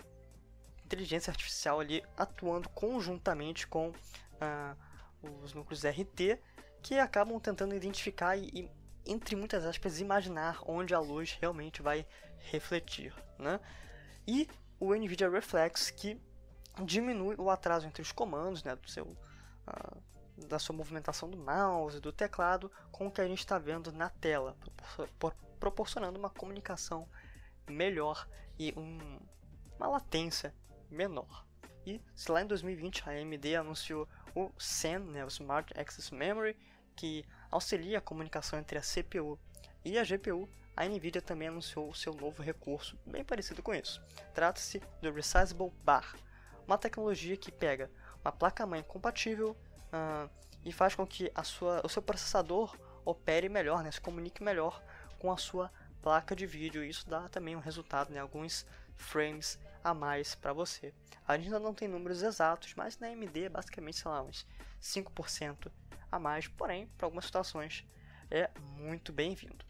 inteligência 0.84 1.30
artificial 1.30 1.80
ali 1.80 2.04
atuando 2.16 2.68
conjuntamente 2.70 3.66
com 3.66 3.90
uh, 3.90 4.76
os 5.42 5.54
núcleos 5.54 5.84
RT, 5.84 6.38
que 6.84 6.98
acabam 6.98 7.40
tentando 7.40 7.74
identificar 7.74 8.36
e, 8.36 8.46
e, 8.52 8.70
entre 9.06 9.34
muitas 9.34 9.64
aspas, 9.64 10.00
imaginar 10.00 10.60
onde 10.66 10.94
a 10.94 11.00
luz 11.00 11.32
realmente 11.40 11.80
vai 11.80 12.06
refletir. 12.50 13.14
Né? 13.38 13.58
E 14.28 14.46
o 14.78 14.94
NVIDIA 14.94 15.30
Reflex, 15.30 15.90
que 15.90 16.20
diminui 16.84 17.36
o 17.38 17.48
atraso 17.48 17.86
entre 17.86 18.02
os 18.02 18.12
comandos 18.12 18.62
né, 18.62 18.76
do 18.76 18.86
seu, 18.90 19.06
uh, 19.06 20.46
da 20.46 20.58
sua 20.58 20.76
movimentação 20.76 21.30
do 21.30 21.38
mouse, 21.38 22.00
do 22.00 22.12
teclado, 22.12 22.70
com 22.92 23.06
o 23.06 23.10
que 23.10 23.22
a 23.22 23.26
gente 23.26 23.38
está 23.38 23.58
vendo 23.58 23.90
na 23.90 24.10
tela, 24.10 24.54
proporcionando 25.58 26.18
uma 26.18 26.28
comunicação 26.28 27.08
melhor 27.66 28.28
e 28.58 28.74
um, 28.76 29.18
uma 29.78 29.88
latência 29.88 30.54
menor. 30.90 31.46
E 31.86 31.98
se 32.14 32.30
lá 32.30 32.42
em 32.42 32.46
2020 32.46 33.08
a 33.08 33.12
AMD 33.12 33.56
anunciou 33.56 34.06
o 34.34 34.50
SAM, 34.58 34.98
né, 34.98 35.24
o 35.24 35.28
Smart 35.28 35.72
Access 35.78 36.14
Memory, 36.14 36.54
que 36.96 37.24
auxilia 37.50 37.98
a 37.98 38.00
comunicação 38.00 38.58
entre 38.58 38.78
a 38.78 38.82
CPU 38.82 39.38
e 39.84 39.98
a 39.98 40.04
GPU, 40.04 40.48
a 40.76 40.84
Nvidia 40.86 41.22
também 41.22 41.48
anunciou 41.48 41.88
o 41.88 41.94
seu 41.94 42.12
novo 42.14 42.42
recurso, 42.42 42.98
bem 43.06 43.24
parecido 43.24 43.62
com 43.62 43.74
isso. 43.74 44.02
Trata-se 44.34 44.80
do 45.00 45.12
Resizable 45.12 45.70
Bar, 45.84 46.16
uma 46.66 46.78
tecnologia 46.78 47.36
que 47.36 47.52
pega 47.52 47.90
uma 48.24 48.32
placa-mãe 48.32 48.82
compatível 48.82 49.56
uh, 49.92 50.28
e 50.64 50.72
faz 50.72 50.94
com 50.94 51.06
que 51.06 51.30
a 51.34 51.44
sua, 51.44 51.80
o 51.84 51.88
seu 51.88 52.02
processador 52.02 52.76
opere 53.04 53.48
melhor, 53.48 53.84
né, 53.84 53.90
se 53.92 54.00
comunique 54.00 54.42
melhor 54.42 54.82
com 55.18 55.30
a 55.30 55.36
sua 55.36 55.70
placa 56.02 56.34
de 56.34 56.46
vídeo. 56.46 56.82
E 56.82 56.88
isso 56.88 57.08
dá 57.08 57.28
também 57.28 57.54
um 57.54 57.60
resultado, 57.60 58.10
né, 58.12 58.20
alguns 58.20 58.66
frames 58.96 59.58
a 59.82 59.92
mais 59.92 60.34
para 60.34 60.52
você. 60.52 60.92
A 61.28 61.36
gente 61.36 61.46
ainda 61.46 61.60
não 61.60 61.74
tem 61.74 61.86
números 61.86 62.22
exatos, 62.22 62.74
mas 62.74 62.98
na 62.98 63.08
AMD 63.08 63.44
é 63.44 63.48
basicamente, 63.48 63.98
sei 63.98 64.10
lá, 64.10 64.22
uns 64.22 64.46
5% 64.82 65.70
a 66.14 66.18
mais, 66.18 66.46
porém, 66.46 66.86
para 66.96 67.06
algumas 67.06 67.24
situações 67.24 67.84
é 68.30 68.48
muito 68.78 69.12
bem-vindo. 69.12 69.64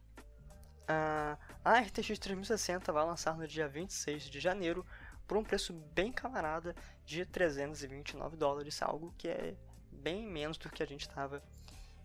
Uh, 0.82 1.38
a 1.64 1.80
RTX 1.80 2.18
3060 2.18 2.92
vai 2.92 3.04
lançar 3.04 3.36
no 3.36 3.48
dia 3.48 3.66
26 3.66 4.24
de 4.24 4.38
janeiro 4.38 4.84
por 5.26 5.38
um 5.38 5.42
preço 5.42 5.72
bem 5.72 6.12
camarada 6.12 6.76
de 7.06 7.24
329 7.24 8.36
dólares, 8.36 8.82
algo 8.82 9.14
que 9.16 9.28
é 9.28 9.54
bem 9.90 10.26
menos 10.26 10.58
do 10.58 10.68
que 10.68 10.82
a 10.82 10.86
gente 10.86 11.02
estava 11.02 11.42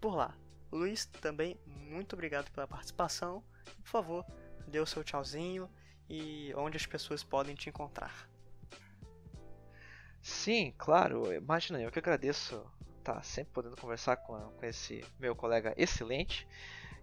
por 0.00 0.14
lá. 0.14 0.34
Luiz, 0.72 1.04
também 1.04 1.60
muito 1.66 2.14
obrigado 2.14 2.50
pela 2.50 2.66
participação. 2.66 3.44
Por 3.64 3.86
favor, 3.86 4.26
dê 4.66 4.80
o 4.80 4.86
seu 4.86 5.04
tchauzinho 5.04 5.70
e 6.08 6.52
onde 6.56 6.78
as 6.78 6.86
pessoas 6.86 7.22
podem 7.22 7.54
te 7.54 7.68
encontrar. 7.68 8.28
Sim, 10.22 10.72
claro. 10.78 11.32
Imagina, 11.34 11.80
eu 11.80 11.90
que 11.90 11.98
agradeço 11.98 12.64
estar 12.98 13.16
tá 13.16 13.22
sempre 13.22 13.52
podendo 13.52 13.76
conversar 13.76 14.16
com, 14.16 14.38
com 14.52 14.64
esse 14.64 15.04
meu 15.18 15.36
colega 15.36 15.74
excelente. 15.76 16.48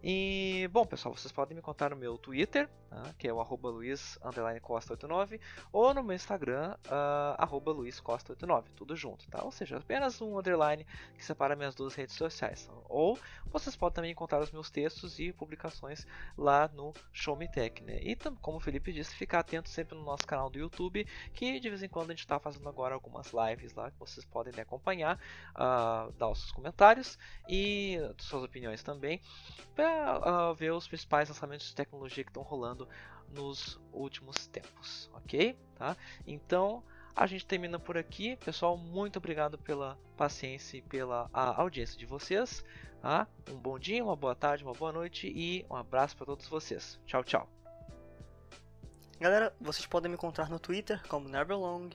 E, 0.02 0.70
bom, 0.72 0.86
pessoal, 0.86 1.14
vocês 1.14 1.32
podem 1.32 1.56
me 1.56 1.62
contar 1.62 1.90
no 1.90 1.96
meu 1.98 2.18
Twitter, 2.18 2.70
tá? 2.90 3.14
que 3.18 3.28
é 3.28 3.34
o 3.34 3.42
arroba 3.42 3.70
luiz_costa89, 3.70 5.42
ou 5.74 5.94
no 5.94 6.02
meu 6.02 6.16
Instagram, 6.16 6.74
uh, 6.86 7.36
arroba 7.38 7.74
luizcosta89, 7.74 8.64
tudo 8.78 8.96
junto, 8.96 9.28
tá? 9.28 9.44
Ou 9.44 9.52
seja, 9.52 9.76
apenas 9.76 10.22
um 10.22 10.40
underline 10.40 10.86
que 11.16 11.26
separa 11.26 11.54
minhas 11.54 11.76
duas 11.76 11.96
redes 11.96 12.16
sociais. 12.16 12.70
Ou 12.88 13.20
vocês 13.48 13.76
podem 13.76 13.96
também 13.96 14.12
encontrar 14.12 14.40
os 14.40 14.52
meus 14.52 14.70
textos 14.70 15.20
e 15.20 15.34
publicações 15.34 16.08
lá 16.38 16.70
no 16.70 16.94
Show 17.12 17.36
Me 17.36 17.50
Tech, 17.50 17.84
né? 17.84 18.00
E, 18.02 18.16
como 18.42 18.58
o 18.58 18.62
Felipe 18.62 18.94
disse, 18.94 19.14
ficar 19.14 19.40
atento 19.40 19.68
sempre 19.68 19.98
no 19.98 20.04
nosso 20.06 20.26
canal 20.26 20.50
do 20.50 20.58
YouTube, 20.58 21.06
que 21.34 21.60
de 21.60 21.70
vez 21.70 21.84
em 21.84 21.90
quando 21.90 22.12
a 22.12 22.14
gente 22.14 22.20
está 22.20 22.40
fazendo 22.40 22.70
agora 22.70 22.94
algumas 22.94 23.34
lives 23.34 23.74
lá, 23.74 23.92
que 23.92 24.00
vocês 24.00 24.26
podem 24.26 24.54
né, 24.56 24.62
acompanhar, 24.62 25.20
uh, 25.56 26.10
dar 26.14 26.30
os 26.30 26.40
seus 26.40 26.52
comentários 26.54 27.18
e 27.50 27.98
suas 28.18 28.44
opiniões 28.44 28.82
também, 28.82 29.20
uh, 30.18 30.54
ver 30.56 30.72
os 30.72 30.88
principais 30.88 31.30
lançamentos 31.30 31.68
de 31.68 31.76
tecnologia 31.76 32.24
que 32.24 32.30
estão 32.30 32.44
rolando 32.44 32.88
nos 33.30 33.80
últimos 33.92 34.48
tempos, 34.48 35.10
ok? 35.14 35.58
Tá? 35.76 35.96
Então 36.26 36.84
a 37.16 37.28
gente 37.28 37.46
termina 37.46 37.78
por 37.78 37.98
aqui, 37.98 38.36
pessoal. 38.38 38.78
Muito 38.78 39.18
obrigado 39.18 39.58
pela 39.58 39.98
paciência 40.16 40.78
e 40.78 40.82
pela 40.82 41.30
audiência 41.34 41.98
de 41.98 42.06
vocês. 42.06 42.64
Tá? 43.02 43.28
Um 43.50 43.58
bom 43.58 43.78
dia, 43.78 44.04
uma 44.04 44.16
boa 44.16 44.36
tarde, 44.36 44.64
uma 44.64 44.74
boa 44.74 44.92
noite 44.92 45.28
e 45.28 45.66
um 45.70 45.76
abraço 45.76 46.16
para 46.16 46.26
todos 46.26 46.48
vocês. 46.48 47.00
Tchau, 47.06 47.24
tchau. 47.24 47.50
Galera, 49.20 49.54
vocês 49.60 49.86
podem 49.86 50.10
me 50.10 50.16
encontrar 50.16 50.50
no 50.50 50.60
Twitter 50.60 51.06
como 51.08 51.28
Neverlong 51.28 51.90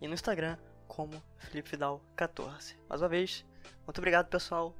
e 0.00 0.08
no 0.08 0.14
Instagram 0.14 0.58
como 0.88 1.22
FelipeVidal14. 1.40 2.76
Mais 2.88 3.00
uma 3.00 3.08
vez, 3.08 3.44
muito 3.86 3.98
obrigado 3.98 4.26
pessoal 4.26 4.74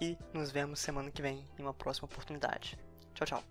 e 0.00 0.16
nos 0.32 0.50
vemos 0.50 0.80
semana 0.80 1.10
que 1.10 1.22
vem 1.22 1.46
em 1.58 1.62
uma 1.62 1.74
próxima 1.74 2.06
oportunidade. 2.06 2.78
Tchau, 3.14 3.26
tchau. 3.26 3.42